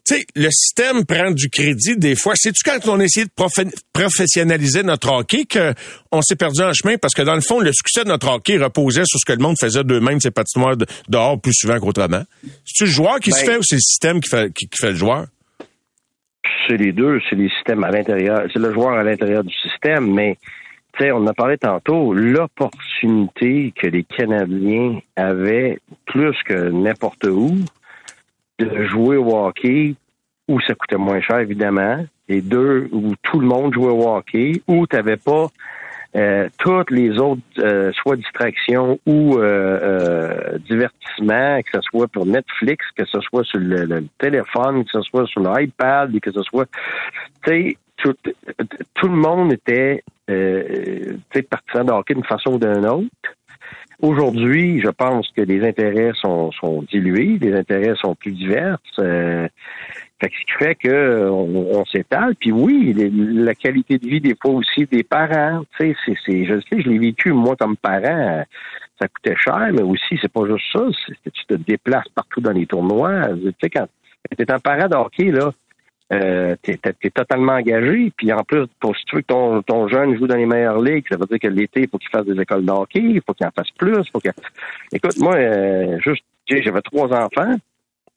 [0.07, 2.35] tu sais, le système prend du crédit des fois.
[2.37, 6.97] C'est-tu quand on a essayé de profe- professionnaliser notre hockey qu'on s'est perdu en chemin?
[6.97, 9.43] Parce que dans le fond, le succès de notre hockey reposait sur ce que le
[9.43, 12.23] monde faisait d'eux-mêmes, ces patinoires de- dehors plus souvent qu'autrement.
[12.65, 14.77] C'est-tu le joueur qui se Ben- fait ou c'est le système qui fait, qui, qui
[14.81, 15.27] fait le joueur?
[16.69, 20.13] c'est les deux, c'est les systèmes à l'intérieur, c'est le joueur à l'intérieur du système,
[20.13, 20.37] mais
[20.97, 27.25] tu sais, on en a parlé tantôt, l'opportunité que les Canadiens avaient plus que n'importe
[27.25, 27.57] où
[28.59, 29.95] de jouer au hockey
[30.49, 34.63] où ça coûtait moins cher, évidemment, et deux, où tout le monde jouait au hockey,
[34.69, 35.49] où tu n'avais pas
[36.15, 42.27] euh, toutes les autres, euh, soit distractions ou euh, euh, divertissements, que ce soit pour
[42.27, 46.67] Netflix, que ce soit sur le, téléphone, que ce soit sur l'iPad, que ce soit,
[47.45, 48.15] tu sais, tout,
[48.95, 51.17] tout, le monde était, euh,
[51.51, 53.36] partisan de hockey d'une façon ou d'une autre.
[54.03, 58.79] Aujourd'hui, je pense que les intérêts sont, sont dilués, les intérêts sont plus divers.
[58.99, 59.49] Euh,
[60.21, 62.35] fait ce qui fait que on, s'étale.
[62.37, 65.63] Puis oui, la qualité de vie des fois aussi des parents.
[65.79, 68.45] Tu sais, c'est, je sais, je l'ai vécu moi comme parent.
[69.01, 70.85] Ça coûtait cher, mais aussi c'est pas juste ça.
[71.25, 73.29] Tu te déplaces partout dans les tournois.
[73.35, 73.87] Tu sais, quand
[74.37, 75.53] t'es un parent hockey là,
[76.13, 78.13] euh, t'es, es, totalement engagé.
[78.17, 80.81] Puis en plus, pour si tu veux que ton, ton jeune joue dans les meilleures
[80.81, 83.23] ligues, ça veut dire que l'été, il faut qu'il fasse des écoles de hockey, il
[83.27, 84.09] faut qu'il en fasse plus.
[84.13, 84.29] Faut que...
[84.93, 87.55] Écoute, moi, euh, juste, j'avais trois enfants.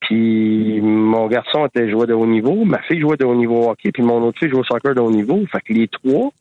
[0.01, 3.91] Puis mon garçon était joueur de haut niveau, ma fille jouait de haut niveau hockey,
[3.91, 5.45] puis mon autre fille jouait au soccer de haut niveau.
[5.51, 6.31] Fait que les trois,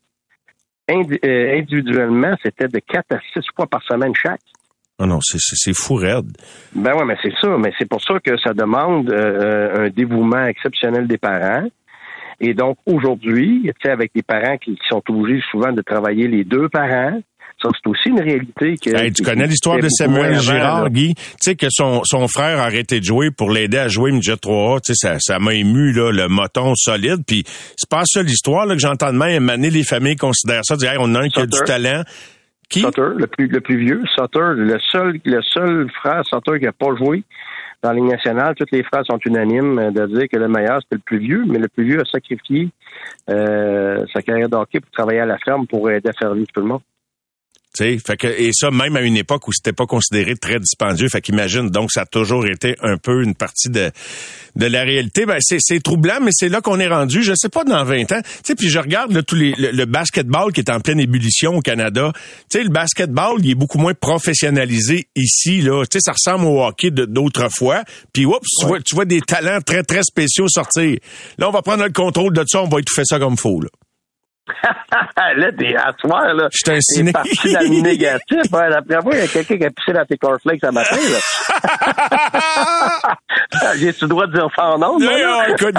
[0.90, 4.40] euh, individuellement, c'était de quatre à six fois par semaine chaque.
[5.00, 6.36] Oh non, c'est fou raide.
[6.74, 7.56] Ben ouais, mais c'est ça.
[7.56, 11.68] Mais c'est pour ça que ça demande euh, un dévouement exceptionnel des parents.
[12.40, 16.44] Et donc, aujourd'hui, tu sais, avec des parents qui, sont obligés souvent de travailler les
[16.44, 17.20] deux parents,
[17.60, 19.10] ça, c'est aussi une réalité que.
[19.10, 21.14] tu connais l'histoire de Samuel Girard, Guy?
[21.14, 24.34] Tu sais que son, son frère a arrêté de jouer pour l'aider à jouer Midget
[24.34, 24.80] 3A.
[24.80, 27.24] Tu sais, ça, ça m'a ému, là, le moton solide.
[27.26, 27.42] Puis
[27.76, 29.50] c'est pas ça l'histoire, que j'entends de même.
[29.60, 30.76] les familles considèrent ça.
[30.76, 32.02] Dire, on a un qui a du talent.
[32.68, 32.80] Qui?
[32.80, 34.02] Sutter, le plus, le plus vieux.
[34.14, 37.24] Sutter, le seul, le seul frère Sutter qui n'a pas joué
[37.82, 38.54] dans la Ligue nationale.
[38.54, 41.58] Tous les frères sont unanimes de dire que le meilleur, c'était le plus vieux, mais
[41.58, 42.68] le plus vieux a sacrifié
[43.30, 46.60] euh, sa carrière d'hockey pour travailler à la ferme pour aider à faire vivre tout
[46.60, 46.82] le monde.
[47.78, 51.08] Fait que, et ça, même à une époque où c'était pas considéré très dispendieux.
[51.08, 53.90] Fait qu'imagine, donc, ça a toujours été un peu une partie de,
[54.56, 55.26] de la réalité.
[55.26, 57.22] Ben, c'est, c'est troublant, mais c'est là qu'on est rendu.
[57.22, 58.20] Je sais pas, dans 20 ans.
[58.22, 61.56] Tu sais, puis je regarde là, tous les, le, basketball qui est en pleine ébullition
[61.56, 62.12] au Canada.
[62.50, 65.84] Tu sais, le basketball, il est beaucoup moins professionnalisé ici, là.
[65.84, 67.84] Tu sais, ça ressemble au hockey d'autrefois.
[68.12, 70.98] Puis, oups, tu, vois, tu vois des talents très, très spéciaux sortir.
[71.38, 73.68] Là, on va prendre le contrôle de ça, on va étouffer ça comme faux, là.
[75.36, 76.48] Là, t'es à soir, là.
[76.52, 78.52] Je t'ai T'es parti dans le négatif.
[78.52, 78.70] Hein.
[78.70, 81.18] D'après moi, il y a quelqu'un qui a pissé dans tes cornflakes ce matin, là.
[83.78, 85.74] J'ai-tu le droit de dire ça en nom, écoute,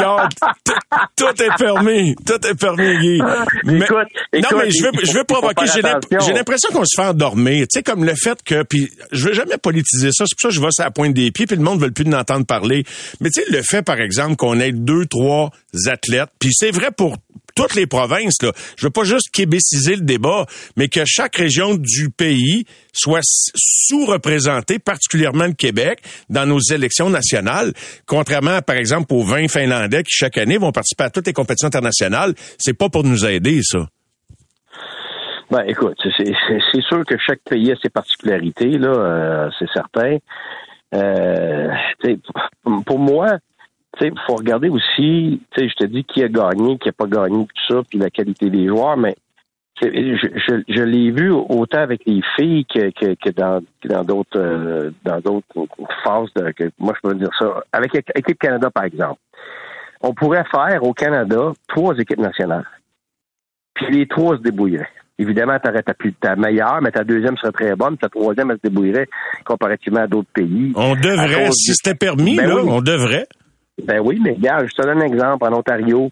[1.16, 2.16] tout est permis.
[2.26, 3.22] Tout est permis, Guy.
[3.64, 5.66] Mais, écoute, non, mais je veux, je veux provoquer.
[5.68, 7.68] J'ai l'impression qu'on se fait endormir.
[7.68, 10.26] Tu sais, comme le fait que, puis je veux jamais politiser ça.
[10.28, 11.86] C'est pour ça que je vais à la pointe des pieds, puis le monde ne
[11.86, 12.84] veut plus d'entendre parler.
[13.20, 15.52] Mais tu sais, le fait, par exemple, qu'on ait deux, trois
[15.88, 17.18] athlètes, puis c'est vrai pour
[17.56, 18.42] toutes les provinces.
[18.42, 18.52] Là.
[18.78, 20.46] Je veux pas juste québéciser le débat,
[20.76, 27.74] mais que chaque région du pays soit sous-représentée, particulièrement le Québec, dans nos élections nationales,
[28.06, 31.68] contrairement, par exemple, aux 20 Finlandais qui, chaque année, vont participer à toutes les compétitions
[31.68, 32.34] internationales.
[32.58, 33.80] C'est pas pour nous aider, ça.
[35.52, 40.18] Ben, écoute, c'est sûr que chaque pays a ses particularités, là, euh, c'est certain.
[40.94, 41.70] Euh,
[42.86, 43.40] pour moi,
[44.02, 47.08] il faut regarder aussi, tu sais, je te dis qui a gagné, qui a pas
[47.08, 49.16] gagné, tout ça, puis la qualité des joueurs, mais
[49.82, 55.20] je, je, l'ai vu autant avec les filles que, que, dans dans d'autres euh, dans
[55.20, 55.68] d'autres
[56.04, 57.64] phases de que, moi je peux dire ça.
[57.72, 59.20] Avec l'équipe Canada, par exemple.
[60.02, 62.68] On pourrait faire au Canada trois équipes nationales.
[63.74, 64.90] Puis les trois se débrouilleraient.
[65.18, 68.58] Évidemment, tu ta, plus, ta meilleure, mais ta deuxième serait très bonne, ta troisième, elle
[68.58, 69.08] se débrouillerait
[69.44, 70.72] comparativement à d'autres pays.
[70.76, 73.28] On devrait, si c'était permis, ben là, on devrait.
[73.86, 75.46] Ben oui, mais regarde, je te donne un exemple.
[75.46, 76.12] En Ontario,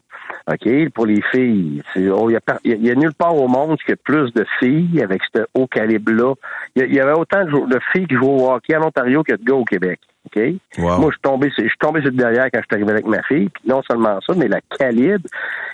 [0.49, 4.31] OK, pour les filles, oh, il y, a, nulle part au monde qui a plus
[4.33, 6.33] de filles avec ce haut calibre-là.
[6.75, 9.55] Il y, avait autant de, filles qui jouent au hockey en Ontario que de gars
[9.55, 9.99] au Québec.
[10.27, 10.39] OK?
[10.77, 13.07] Moi, je suis tombé, je suis tombé sur le derrière quand je suis arrivé avec
[13.07, 13.49] ma fille.
[13.49, 15.27] Puis non seulement ça, mais la calibre.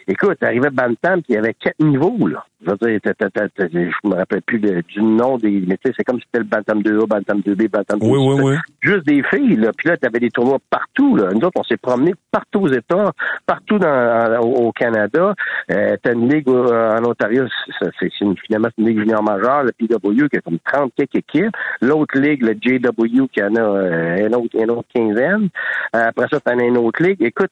[0.07, 2.45] Écoute, t'arrivais Bantam, puis il y avait quatre niveaux, là.
[2.65, 5.63] Je veux dire, je me rappelle plus du nom des.
[5.67, 8.17] Mais tu sais, c'est comme si c'était le Bantam 2A, Bantam 2B, Bantam 2 Oui,
[8.17, 8.55] oui, oui.
[8.81, 9.71] Juste des filles, là.
[9.75, 11.29] Puis là, t'avais des tournois partout, là.
[11.33, 13.11] Nous autres, on s'est promenés partout aux États,
[13.45, 15.33] partout dans, au, Canada.
[15.71, 17.45] Euh, t'as une ligue euh, en Ontario,
[17.79, 21.55] c'est une, finalement une ligue junior majeure, le PW, qui a comme 30 quelques équipes.
[21.81, 25.49] L'autre ligue, le JW, qui en a euh, autre, une autre quinzaine.
[25.95, 27.21] Euh, après ça, t'en as une autre ligue.
[27.21, 27.51] Écoute,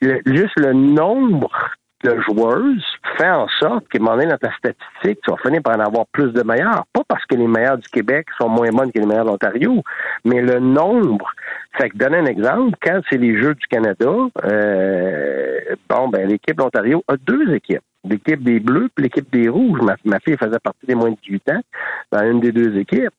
[0.00, 1.50] juste le nombre
[2.02, 2.84] de joueuses
[3.16, 5.80] fait en sorte qu'à un moment donné, dans ta statistique, tu vas finir par en
[5.80, 6.84] avoir plus de meilleurs.
[6.92, 9.82] Pas parce que les meilleurs du Québec sont moins bonnes que les meilleurs d'Ontario,
[10.24, 11.30] mais le nombre.
[11.78, 14.10] Fait que, donner un exemple, quand c'est les Jeux du Canada,
[14.44, 17.82] euh, bon, ben l'équipe d'Ontario a deux équipes.
[18.04, 19.80] L'équipe des Bleus puis l'équipe des Rouges.
[19.80, 21.60] Ma, ma fille faisait partie des moins de 18 ans
[22.10, 23.14] dans une des deux équipes.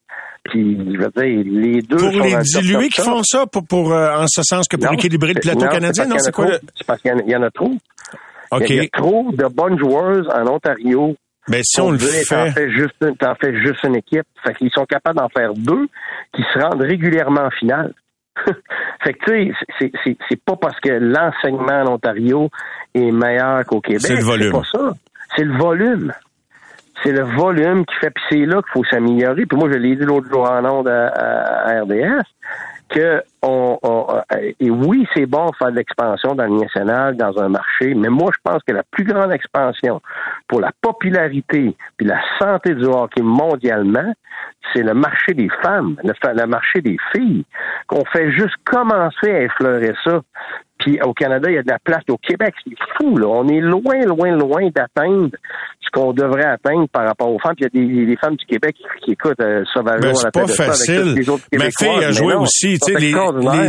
[0.46, 3.94] Puis, je veux dire, les deux Pour sont les dilués qui font ça, pour, pour,
[3.94, 6.16] euh, en ce sens que pour Non, équilibrer le c'est- plateau non, canadien, c'est non,
[6.20, 6.60] c'est en quoi le...
[6.76, 7.72] C'est parce qu'il y en a- il y en a trop.
[8.52, 8.70] OK.
[8.70, 11.16] Il y a trop de bonnes joueuses en Ontario.
[11.48, 14.26] Ben, si on le dire, T'en fait, fais juste t'en fais juste une équipe.
[14.46, 15.88] Fait qu'ils sont capables d'en faire deux
[16.34, 17.94] qui se rendent régulièrement en finale.
[19.04, 22.50] fait que, tu sais, c'est- c'est- c'est pas parce que l'enseignement en Ontario
[22.94, 24.02] est meilleur qu'au Québec.
[24.02, 24.52] C'est le volume.
[24.52, 24.94] pas ça.
[25.36, 26.14] C'est le volume.
[27.04, 29.46] C'est le volume qui fait, puis c'est là qu'il faut s'améliorer.
[29.46, 32.24] Puis moi, je l'ai dit l'autre jour en ondes à, RDS,
[32.90, 37.18] que on, on- euh, et oui, c'est bon de faire de l'expansion dans le national,
[37.18, 40.02] dans un marché, mais moi, je pense que la plus grande expansion
[40.48, 44.14] pour la popularité puis la santé du hockey mondialement,
[44.74, 47.46] c'est le marché des femmes, le, le marché des filles,
[47.88, 50.22] qu'on fait juste commencer à effleurer ça.
[50.84, 52.04] Puis au Canada, il y a de la place.
[52.10, 53.28] Au Québec, c'est fou, là.
[53.28, 55.30] On est loin, loin, loin d'atteindre
[55.80, 57.56] ce qu'on devrait atteindre par rapport aux femmes.
[57.56, 60.16] Puis il y a des, des femmes du Québec qui, qui écoutent euh, Sauvageau, Ben,
[60.16, 61.24] c'est pas facile.
[61.54, 63.14] Ma fille a joué aussi, tu sais, les,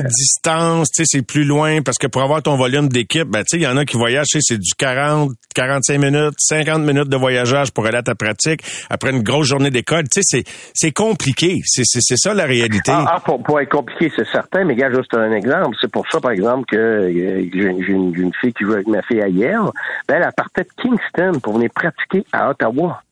[0.02, 3.50] distances, tu sais, c'est plus loin parce que pour avoir ton volume d'équipe, ben, tu
[3.50, 7.16] sais, il y en a qui voyagent, c'est du 40, 45 minutes, 50 minutes de
[7.16, 8.60] voyagage pour aller à ta pratique
[8.90, 10.04] après une grosse journée d'école.
[10.12, 10.42] Tu sais,
[10.74, 11.60] c'est, compliqué.
[11.64, 12.90] C'est, ça la réalité.
[12.92, 15.76] Ah, ah, pour, pour être compliqué, c'est certain, mais gars, juste un exemple.
[15.80, 19.28] C'est pour ça, par exemple, que j'ai une, fille qui joue avec ma fille à
[19.28, 19.70] Yale.
[20.08, 23.02] Ben, elle partait de Kingston pour venir pratiquer à Ottawa.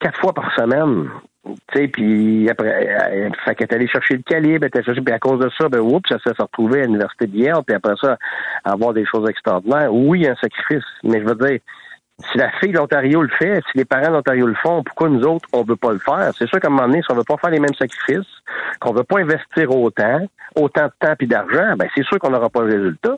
[0.00, 1.08] Quatre fois par semaine.
[1.44, 5.40] Tu sais, puis après, elle, est allée chercher le calibre, elle était puis à cause
[5.40, 8.18] de ça, ben, oups, ça s'est retrouvé à l'université Yale, puis après ça,
[8.64, 9.92] avoir des choses extraordinaires.
[9.92, 11.60] Oui, un sacrifice, mais je veux dire,
[12.30, 15.08] si la fille de l'Ontario le fait, si les parents de l'Ontario le font, pourquoi
[15.08, 16.32] nous autres, on veut pas le faire?
[16.36, 18.26] C'est sûr qu'à un moment donné, si on veut pas faire les mêmes sacrifices,
[18.80, 22.50] qu'on veut pas investir autant, autant de temps puis d'argent, ben c'est sûr qu'on n'aura
[22.50, 23.16] pas le résultat.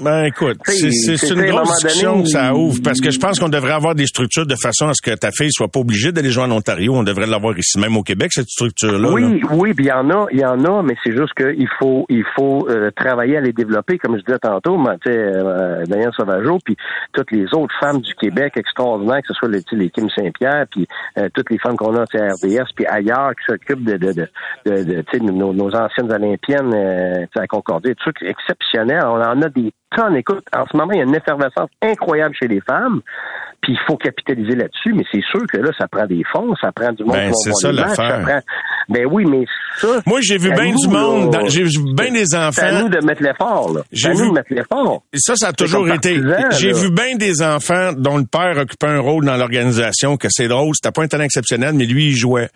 [0.00, 0.90] Ben écoute, c'est,
[1.30, 4.06] une grosse discussion donné, que ça ouvre parce que je pense qu'on devrait avoir des
[4.06, 6.94] structures de façon à ce que ta fille soit pas obligée d'aller jouer en Ontario.
[6.94, 9.10] On devrait l'avoir ici, même au Québec, cette structure-là.
[9.10, 9.48] Oui, là.
[9.52, 12.06] oui, puis il y en a, il y en a, mais c'est juste qu'il faut,
[12.08, 16.58] il faut euh, travailler à les développer, comme je disais tantôt, sais, euh, Daniel Sauvageau,
[16.64, 16.76] puis
[17.12, 20.86] toutes les autres femmes du Québec extraordinaires, que ce soit les, les Kim Saint-Pierre, puis
[21.18, 24.28] euh, toutes les femmes qu'on a à RDS, puis ailleurs, qui s'occupent de, de, de,
[24.64, 29.02] de, de, nos, nos anciennes Olympiennes euh, à Concordia, des trucs exceptionnels.
[29.04, 30.16] On en a des tonnes.
[30.16, 33.00] Écoute, en ce moment, il y a une effervescence incroyable chez les femmes.
[33.60, 36.70] Puis il faut capitaliser là-dessus, mais c'est sûr que là, ça prend des fonds, ça
[36.70, 37.96] prend du monde Ben, c'est ça l'affaire.
[37.96, 38.40] ça prend-
[38.88, 39.44] Ben oui, mais
[39.78, 40.00] ça.
[40.06, 42.82] Moi, j'ai vu bien du monde, dans- j'ai vu bien des C'est à enfants.
[42.82, 43.80] nous de mettre l'effort, là.
[43.90, 45.02] J'ai C'est à vu- nous de mettre l'effort.
[45.12, 46.20] Et ça, ça a toujours été.
[46.52, 50.46] J'ai vu bien des enfants dont le père occupait un rôle dans l'organisation, que c'est
[50.46, 52.48] drôle, c'était pas un talent exceptionnel, mais lui, il jouait.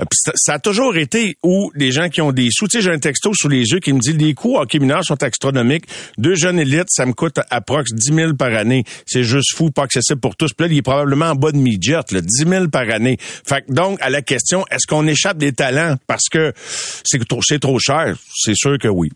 [0.00, 2.66] Euh, puis ça, a toujours été où des gens qui ont des sous.
[2.66, 5.04] Tu sais, j'ai un texto sous les yeux qui me dit les coûts hockey mineur
[5.04, 5.84] sont astronomiques.
[6.18, 8.84] Deux jeunes élites, ça me coûte approx 10 000 par année.
[9.06, 10.52] C'est juste fou, pas accessible pour tous.
[10.52, 13.16] Puis là, il est probablement en bas de midget, là, 10 000 par année.
[13.18, 17.40] Fait que donc, à la question, est-ce qu'on échappe des talents parce que c'est trop,
[17.42, 18.14] c'est trop cher?
[18.34, 19.10] C'est sûr que oui.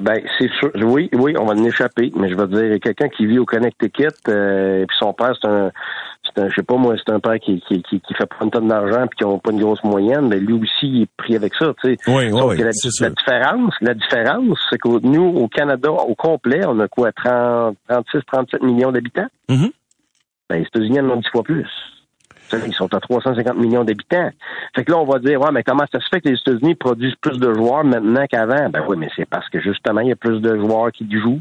[0.00, 0.70] Ben, c'est sûr.
[0.74, 2.10] Oui, oui, on va en échapper.
[2.14, 5.48] Mais je veux dire, quelqu'un qui vit au Connecticut, euh, et puis son père, c'est
[5.48, 5.70] un,
[6.36, 8.50] un, je sais pas moi, c'est un père qui, qui, qui, qui fait pas une
[8.50, 11.36] tonne d'argent puis qui n'a pas une grosse moyenne, mais lui aussi, il est pris
[11.36, 11.96] avec ça, tu sais.
[12.06, 16.78] Oui, oui, la, la différence, la différence, c'est que nous, au Canada, au complet, on
[16.80, 19.28] a quoi, 30, 36, 37 millions d'habitants?
[19.48, 19.70] Mhm.
[20.48, 21.68] Ben, les États-Unis en ont 10 fois plus.
[22.66, 24.30] Ils sont à 350 millions d'habitants.
[24.74, 26.74] Fait que là, on va dire, ouais, mais comment ça se fait que les États-Unis
[26.74, 28.68] produisent plus de joueurs maintenant qu'avant?
[28.70, 31.40] Ben oui, mais c'est parce que justement, il y a plus de joueurs qui jouent.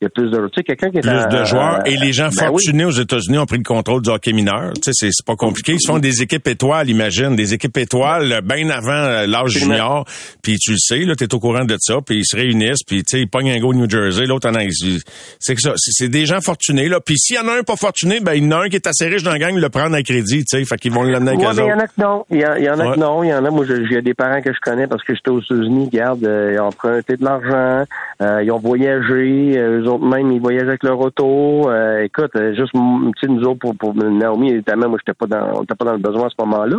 [0.00, 0.38] Il y a plus de.
[0.48, 2.62] Tu sais, quelqu'un qui est plus de joueurs et les gens ben oui.
[2.64, 4.72] fortunés aux États-Unis ont pris le contrôle du hockey mineur.
[4.74, 5.72] Tu sais, c'est, c'est pas compliqué.
[5.72, 9.50] Ils se font des équipes étoiles, imagine, des équipes étoiles euh, bien avant euh, l'âge
[9.50, 10.04] junior.
[10.42, 11.96] Puis tu le sais, là, t'es au courant de ça.
[12.04, 14.48] Puis ils se réunissent, puis tu sais, ils pognent un go au New Jersey, l'autre
[14.48, 15.02] en Asie.
[15.38, 17.00] C'est que ça, c'est, c'est des gens fortunés là.
[17.00, 18.76] Puis s'il y en a un pas fortuné, ben il y en a un qui
[18.76, 20.64] est assez riche dans la gang, il le prend à crédit, tu sais.
[20.64, 22.24] Fait qu'ils vont l'amener avec Ouais, eux mais il y en a que non.
[22.30, 22.94] Il y, y en a Ouais.
[22.94, 23.22] que non.
[23.22, 23.50] Il y en a.
[23.50, 25.88] Moi, j'ai des parents que je connais parce que j'étais aux États-Unis.
[25.92, 27.84] Regarde, euh, ils ont emprunté de l'argent.
[28.22, 29.58] euh, ils ont voyagé.
[29.58, 31.68] euh, eux autres même, ils voyagent avec leur auto.
[31.70, 35.56] Euh, écoute, juste, tu sais, nous autres, pour, pour Naomi, évidemment, moi, j'étais pas dans,
[35.56, 36.76] on n'était pas dans le besoin à ce moment-là.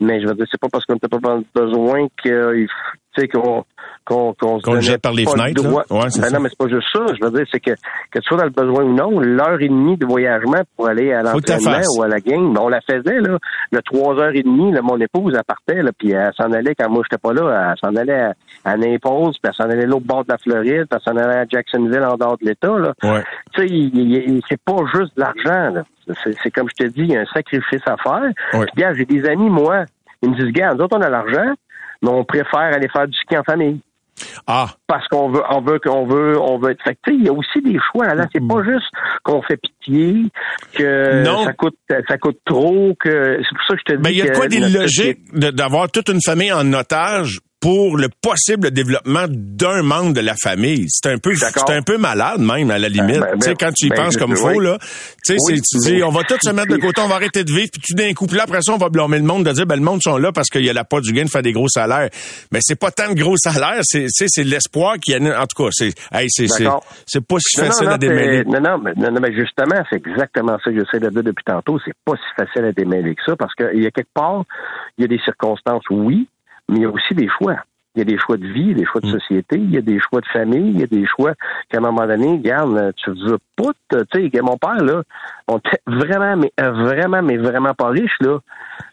[0.00, 2.66] Mais je veux dire, c'est pas parce qu'on n'était pas dans le besoin que, il
[2.66, 2.68] f-
[3.07, 3.64] tu sais, qu'on,
[4.04, 5.84] qu'on, qu'on le jette par les le fenêtres, droit.
[5.90, 7.04] Ouais, c'est ben non, mais c'est pas juste ça.
[7.14, 9.68] Je veux dire, c'est que, que tu sois dans le besoin ou non, l'heure et
[9.68, 13.20] demie de voyagement pour aller à l'entraînement ou à la game, ben, on la faisait,
[13.20, 13.38] là.
[13.70, 16.74] Le trois heures et demie, là, mon épouse, elle partait, là, puis elle s'en allait
[16.74, 19.86] quand moi j'étais pas là, elle s'en allait à, à Naples, puis elle s'en allait
[19.86, 22.78] l'autre bord de la Floride, puis elle s'en allait à Jacksonville en dehors de l'État,
[22.78, 22.92] là.
[23.02, 23.22] Ouais.
[23.54, 25.82] Tu sais, c'est pas juste de l'argent.
[26.24, 28.22] C'est, comme je te dis, il y a un sacrifice à faire.
[28.54, 28.64] Ouais.
[28.64, 29.84] Puis, regarde, j'ai des amis, moi,
[30.22, 31.52] ils me disent, regarde, nous autres, on a l'argent,
[32.02, 33.80] mais on préfère aller faire du ski en famille.
[34.46, 34.68] Ah.
[34.86, 36.82] Parce qu'on veut, on veut, qu'on veut, on veut être.
[36.82, 38.26] Fait il y a aussi des choix là.
[38.32, 38.86] C'est pas juste
[39.22, 40.24] qu'on fait pitié,
[40.74, 41.76] que ça coûte,
[42.08, 44.02] ça coûte trop, que c'est pour ça que je te dis.
[44.02, 48.08] Mais il y a quoi des logiques d'avoir toute une famille en otage pour le
[48.22, 50.86] possible développement d'un membre de la famille.
[50.88, 53.20] C'est un peu, c'est un peu malade même à la limite.
[53.20, 54.78] Ben, ben, tu sais quand tu y ben, penses comme faut là,
[55.24, 57.50] tu sais, tu dis on va tout se mettre de côté, on va arrêter de
[57.50, 59.66] vivre, puis tout d'un coup, là après ça on va blâmer le monde de dire
[59.66, 61.42] ben le monde sont là parce qu'il y a la pas du gain de faire
[61.42, 62.10] des gros salaires.
[62.52, 65.70] Mais c'est pas tant de gros salaires, c'est c'est l'espoir qui a en tout cas
[65.72, 68.44] c'est hey, c'est c'est pas si facile à démêler.
[68.44, 71.78] Non non mais, non, mais justement c'est exactement ça que j'essaie de dire depuis tantôt.
[71.84, 74.44] C'est pas si facile à démêler que ça parce qu'il y a quelque part
[74.96, 76.28] il y a des circonstances oui
[76.68, 77.56] mais il y a aussi des choix.
[77.94, 79.12] Il y a des choix de vie, des choix de mm.
[79.12, 81.32] société, il y a des choix de famille, il y a des choix
[81.68, 85.02] qu'à un moment donné, garde, tu veux pas, tu sais, mon père, là,
[85.48, 88.38] on était vraiment, mais euh, vraiment, mais vraiment pas riche, là.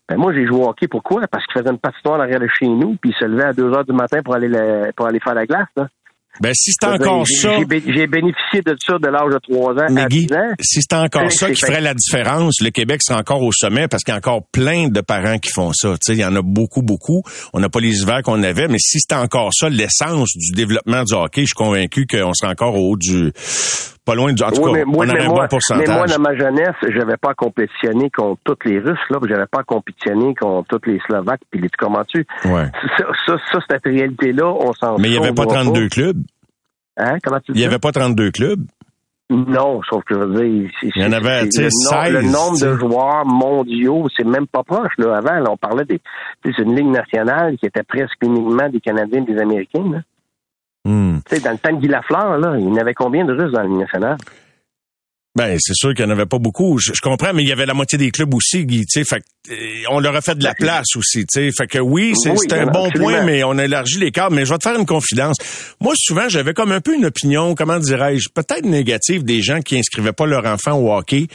[0.09, 1.27] Ben moi, j'ai joué au hockey, pourquoi?
[1.27, 3.73] Parce qu'il faisait une patinoire arrière de chez nous, puis il se levait à 2
[3.73, 4.49] heures du matin pour aller,
[4.95, 5.87] pour aller faire la glace, là.
[6.41, 7.57] Ben, si c'est encore ça.
[7.69, 10.53] J'ai bénéficié de ça de l'âge de 3 ans à 10 ans.
[10.61, 14.03] Si c'est encore ça qui ferait la différence, le Québec serait encore au sommet parce
[14.03, 15.93] qu'il y a encore plein de parents qui font ça.
[15.93, 17.23] Tu sais, il y en a beaucoup, beaucoup.
[17.53, 21.03] On n'a pas les hivers qu'on avait, mais si c'était encore ça, l'essence du développement
[21.03, 23.31] du hockey, je suis convaincu qu'on serait encore au haut du,
[24.05, 25.87] pas loin du, en tout cas, mais moi, on aurait un bon pourcentage.
[25.87, 29.63] Mais moi, dans ma jeunesse, j'avais pas compétitionné contre tous les Russes, là, j'avais pas
[29.63, 32.25] compétitionné contre tous les Slovaques, puis les, comment tu?
[32.45, 32.67] Ouais.
[32.97, 36.21] Ça, ça, ça, cette réalité-là, on s'en Mais il y avait pas 32 clubs.
[36.97, 37.17] Hein?
[37.23, 37.59] Comment tu dis?
[37.59, 38.61] Il n'y avait pas 32 clubs?
[39.27, 42.13] Non, sauf que je veux dire, il y en avait, tu sais, 16.
[42.13, 45.17] Le nombre de joueurs mondiaux, c'est même pas proche, là.
[45.17, 45.99] Avant, on parlait des,
[46.43, 49.97] c'est une ligue nationale qui était presque uniquement des Canadiens et des Américains, là.
[50.85, 51.17] Hmm.
[51.27, 53.33] Tu sais, dans le temps de Guy Lafleur, là, il y en avait combien de
[53.33, 54.17] Russes dans la nationale?
[55.35, 56.77] Ben, c'est sûr qu'il n'y en avait pas beaucoup.
[56.79, 58.85] Je, comprends, mais il y avait la moitié des clubs aussi, Guy.
[58.89, 59.21] Fait
[59.51, 59.53] euh,
[59.89, 61.25] on leur a fait de la ben, place aussi.
[61.29, 61.49] sais.
[61.51, 64.33] Fait que oui, c'est un bon point, mais on a élargi les cadres.
[64.33, 65.35] Mais je vais te faire une confidence.
[65.81, 69.77] Moi, souvent, j'avais comme un peu une opinion, comment dirais-je, peut-être négative des gens qui
[69.77, 71.27] inscrivaient pas leur enfant au hockey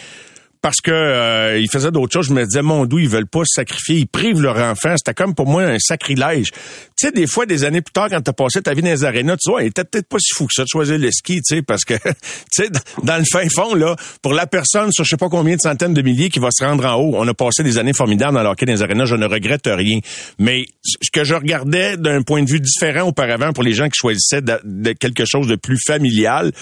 [0.63, 2.29] parce que euh, ils faisaient d'autres choses.
[2.29, 4.95] Je me disais, mon doux, ils veulent pas se sacrifier, ils privent leur enfant.
[4.97, 6.51] C'était comme pour moi un sacrilège.
[6.53, 9.05] Tu sais, des fois, des années plus tard, quand t'as passé ta vie dans les
[9.05, 11.37] arénas, tu vois, il était peut-être pas si fou que ça de choisir le ski,
[11.37, 12.13] tu sais, parce que, tu
[12.51, 12.69] sais,
[13.03, 15.95] dans le fin fond, là, pour la personne sur je sais pas combien de centaines
[15.95, 18.43] de milliers qui va se rendre en haut, on a passé des années formidables dans
[18.43, 19.99] l'hockey dans les arénas, je ne regrette rien.
[20.39, 23.99] Mais ce que je regardais d'un point de vue différent auparavant pour les gens qui
[23.99, 26.53] choisissaient de, quelque chose de plus familial,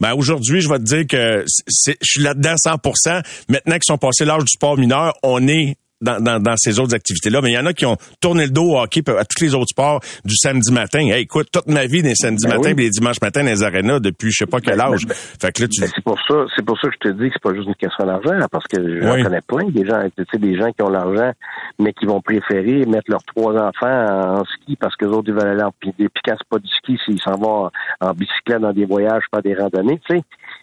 [0.00, 4.24] ben aujourd'hui, je vais te dire que je suis là-dedans 100%, Maintenant qu'ils sont passés
[4.24, 7.40] l'âge du sport mineur, on est dans, dans, dans, ces autres activités-là.
[7.42, 9.54] Mais il y en a qui ont tourné le dos au hockey à tous les
[9.54, 11.00] autres sports du samedi matin.
[11.00, 13.62] Hey, écoute, toute ma vie des samedis ben matins et les dimanches matins dans les
[13.62, 15.06] arénas depuis je sais pas quel ben, âge.
[15.06, 15.86] Ben, fait que là, tu...
[15.86, 17.74] c'est pour ça, c'est pour ça que je te dis que c'est pas juste une
[17.74, 20.90] question d'argent, parce que je connais plein des gens, tu sais, des gens qui ont
[20.90, 21.32] l'argent,
[21.78, 25.34] mais qui vont préférer mettre leurs trois enfants en, ski parce que les autres ils
[25.34, 25.92] veulent aller en puis
[26.24, 27.70] quand c'est pas du ski, s'ils s'en vont
[28.00, 30.22] en, bicyclette dans des voyages, pas des randonnées, tu sais.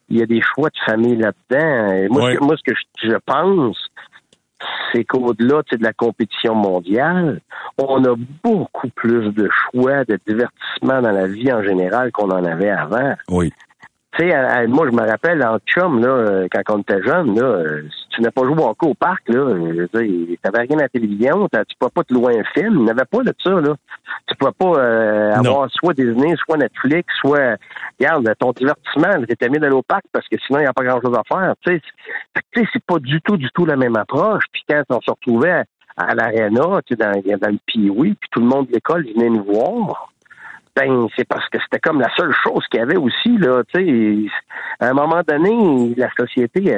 [0.09, 2.07] Il y a des choix de famille là-dedans.
[2.11, 3.77] Moi, moi, ce que je pense,
[4.91, 7.41] c'est qu'au-delà de la compétition mondiale,
[7.77, 12.43] on a beaucoup plus de choix, de divertissement dans la vie en général qu'on en
[12.45, 13.15] avait avant.
[13.29, 13.51] Oui.
[14.17, 17.43] Tu sais, moi, je me rappelle en chum, là, euh, quand on était jeune, là,
[17.43, 20.83] euh, si tu n'as pas joué au au parc, là, euh, tu n'avais rien à
[20.83, 23.33] la télévision, tu ne pouvais pas te louer un film, il n'y avait pas de
[23.43, 23.75] ça, là.
[24.27, 27.57] Tu pouvais pas avoir soit Disney, soit Netflix, soit,
[27.99, 30.83] regarde, ton divertissement, t'étais mieux d'aller au parc parce que sinon, il n'y a pas
[30.83, 31.81] grand-chose à faire, tu sais.
[32.53, 34.45] Tu c'est pas du tout, du tout la même approche.
[34.53, 35.63] Puis quand on se retrouvait
[35.97, 39.29] à, l'aréna, tu sais, dans, dans le Pioui, puis tout le monde de l'école venait
[39.29, 40.13] nous voir,
[40.75, 43.79] ben, c'est parce que c'était comme la seule chose qu'il y avait aussi, là, tu
[43.79, 44.31] sais.
[44.79, 46.75] À un moment donné, la société,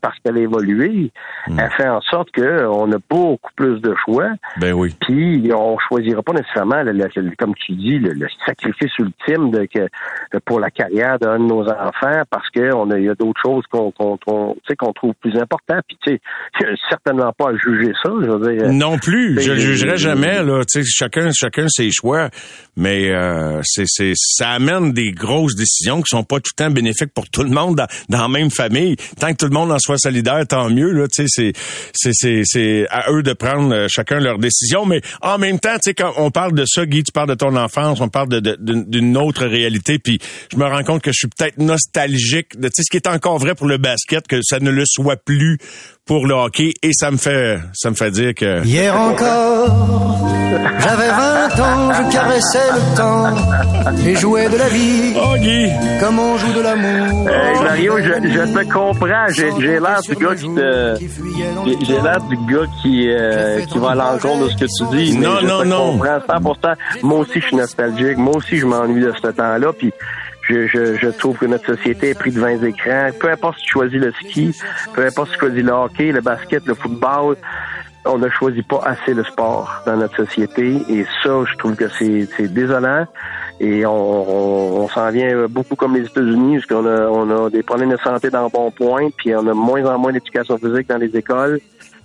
[0.00, 1.10] parce qu'elle a évolué,
[1.46, 1.58] hmm.
[1.58, 4.30] elle fait en sorte qu'on a beaucoup plus de choix.
[4.56, 4.94] Ben oui.
[5.00, 6.82] Puis, on choisira pas nécessairement,
[7.38, 12.22] comme tu dis, le, sacrifice ultime de, que, pour la carrière d'un de nos enfants
[12.30, 15.84] parce qu'on a, il y a d'autres choses qu'on, qu'on, qu'on trouve plus importantes.
[15.86, 18.72] Puis, tu sais, certainement pas à juger ça, je veux dire.
[18.72, 19.38] Non plus.
[19.40, 20.62] Je le jugerai jamais, là.
[20.64, 22.30] Tu sais, chacun, chacun ses choix.
[22.76, 26.64] Mais, euh, euh, c'est, c'est, ça amène des grosses décisions qui sont pas tout le
[26.64, 28.96] temps bénéfiques pour tout le monde dans, la même famille.
[29.18, 30.92] Tant que tout le monde en soit solidaire, tant mieux.
[30.92, 31.52] Là, c'est, c'est,
[31.92, 34.86] c'est, c'est à eux de prendre euh, chacun leurs décisions.
[34.86, 38.00] Mais en même temps, quand on parle de ça, Guy, tu parles de ton enfance,
[38.00, 38.28] on parle
[38.58, 39.98] d'une autre réalité.
[39.98, 40.18] Puis
[40.52, 43.54] je me rends compte que je suis peut-être nostalgique de ce qui est encore vrai
[43.54, 45.58] pour le basket, que ça ne le soit plus
[46.06, 50.28] pour le hockey et ça me fait ça me fait dire que Hier encore,
[50.80, 55.14] j'avais 20 ans, je caressais le temps et jouais de la vie.
[55.16, 57.28] Oh Guy, comme on joue de l'amour.
[57.30, 59.26] Hey, Mario, je, je te comprends.
[59.30, 63.78] J'ai j'ai l'air du gars qui te, j'ai- j'ai l'air du gars qui euh, qui
[63.78, 65.18] va à l'encontre de ce que tu dis.
[65.18, 65.92] mais Non, je non, te non.
[65.98, 66.18] comprends
[66.52, 66.74] 100%.
[67.02, 68.18] Moi aussi, je suis nostalgique.
[68.18, 69.72] Moi aussi, je m'ennuie de ce temps-là.
[69.76, 69.90] Puis
[70.48, 73.10] je, je, je trouve que notre société est prise de 20 écrans.
[73.18, 74.54] Peu importe si tu choisis le ski,
[74.94, 77.36] peu importe si tu choisis le hockey, le basket, le football,
[78.06, 80.82] on ne choisit pas assez le sport dans notre société.
[80.88, 83.06] Et ça, je trouve que c'est désolant.
[83.60, 87.62] Et on, on, s'en vient beaucoup comme les États-Unis, parce qu'on a, on a des
[87.62, 90.88] problèmes de santé dans le bon point, puis on a moins en moins d'éducation physique
[90.88, 91.60] dans les écoles.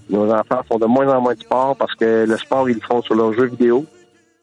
[0.10, 2.82] Nos enfants font de moins en moins de sport parce que le sport, ils le
[2.82, 3.86] font sur leurs jeux vidéo.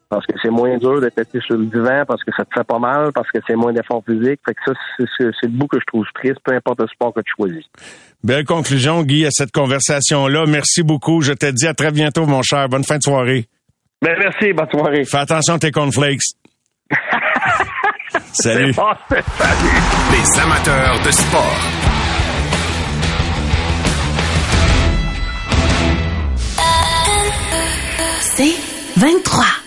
[0.09, 2.63] Parce que c'est moins dur d'être assis sur le divan, parce que ça te fait
[2.63, 4.39] pas mal, parce que c'est moins d'efforts physiques.
[4.45, 4.73] Fait que ça,
[5.17, 7.65] c'est le bout que je trouve triste, peu importe le sport que tu choisis.
[8.23, 10.45] belle conclusion Guy à cette conversation là.
[10.47, 11.21] Merci beaucoup.
[11.21, 12.69] Je te dis à très bientôt mon cher.
[12.69, 13.47] Bonne fin de soirée.
[14.01, 15.03] Ben merci, bonne soirée.
[15.03, 16.21] Fais attention à tes cornflakes.
[18.33, 18.71] Salut.
[18.73, 19.23] Bon, salut.
[20.11, 21.57] Les amateurs de sport.
[28.21, 28.55] C'est
[28.97, 29.66] 23.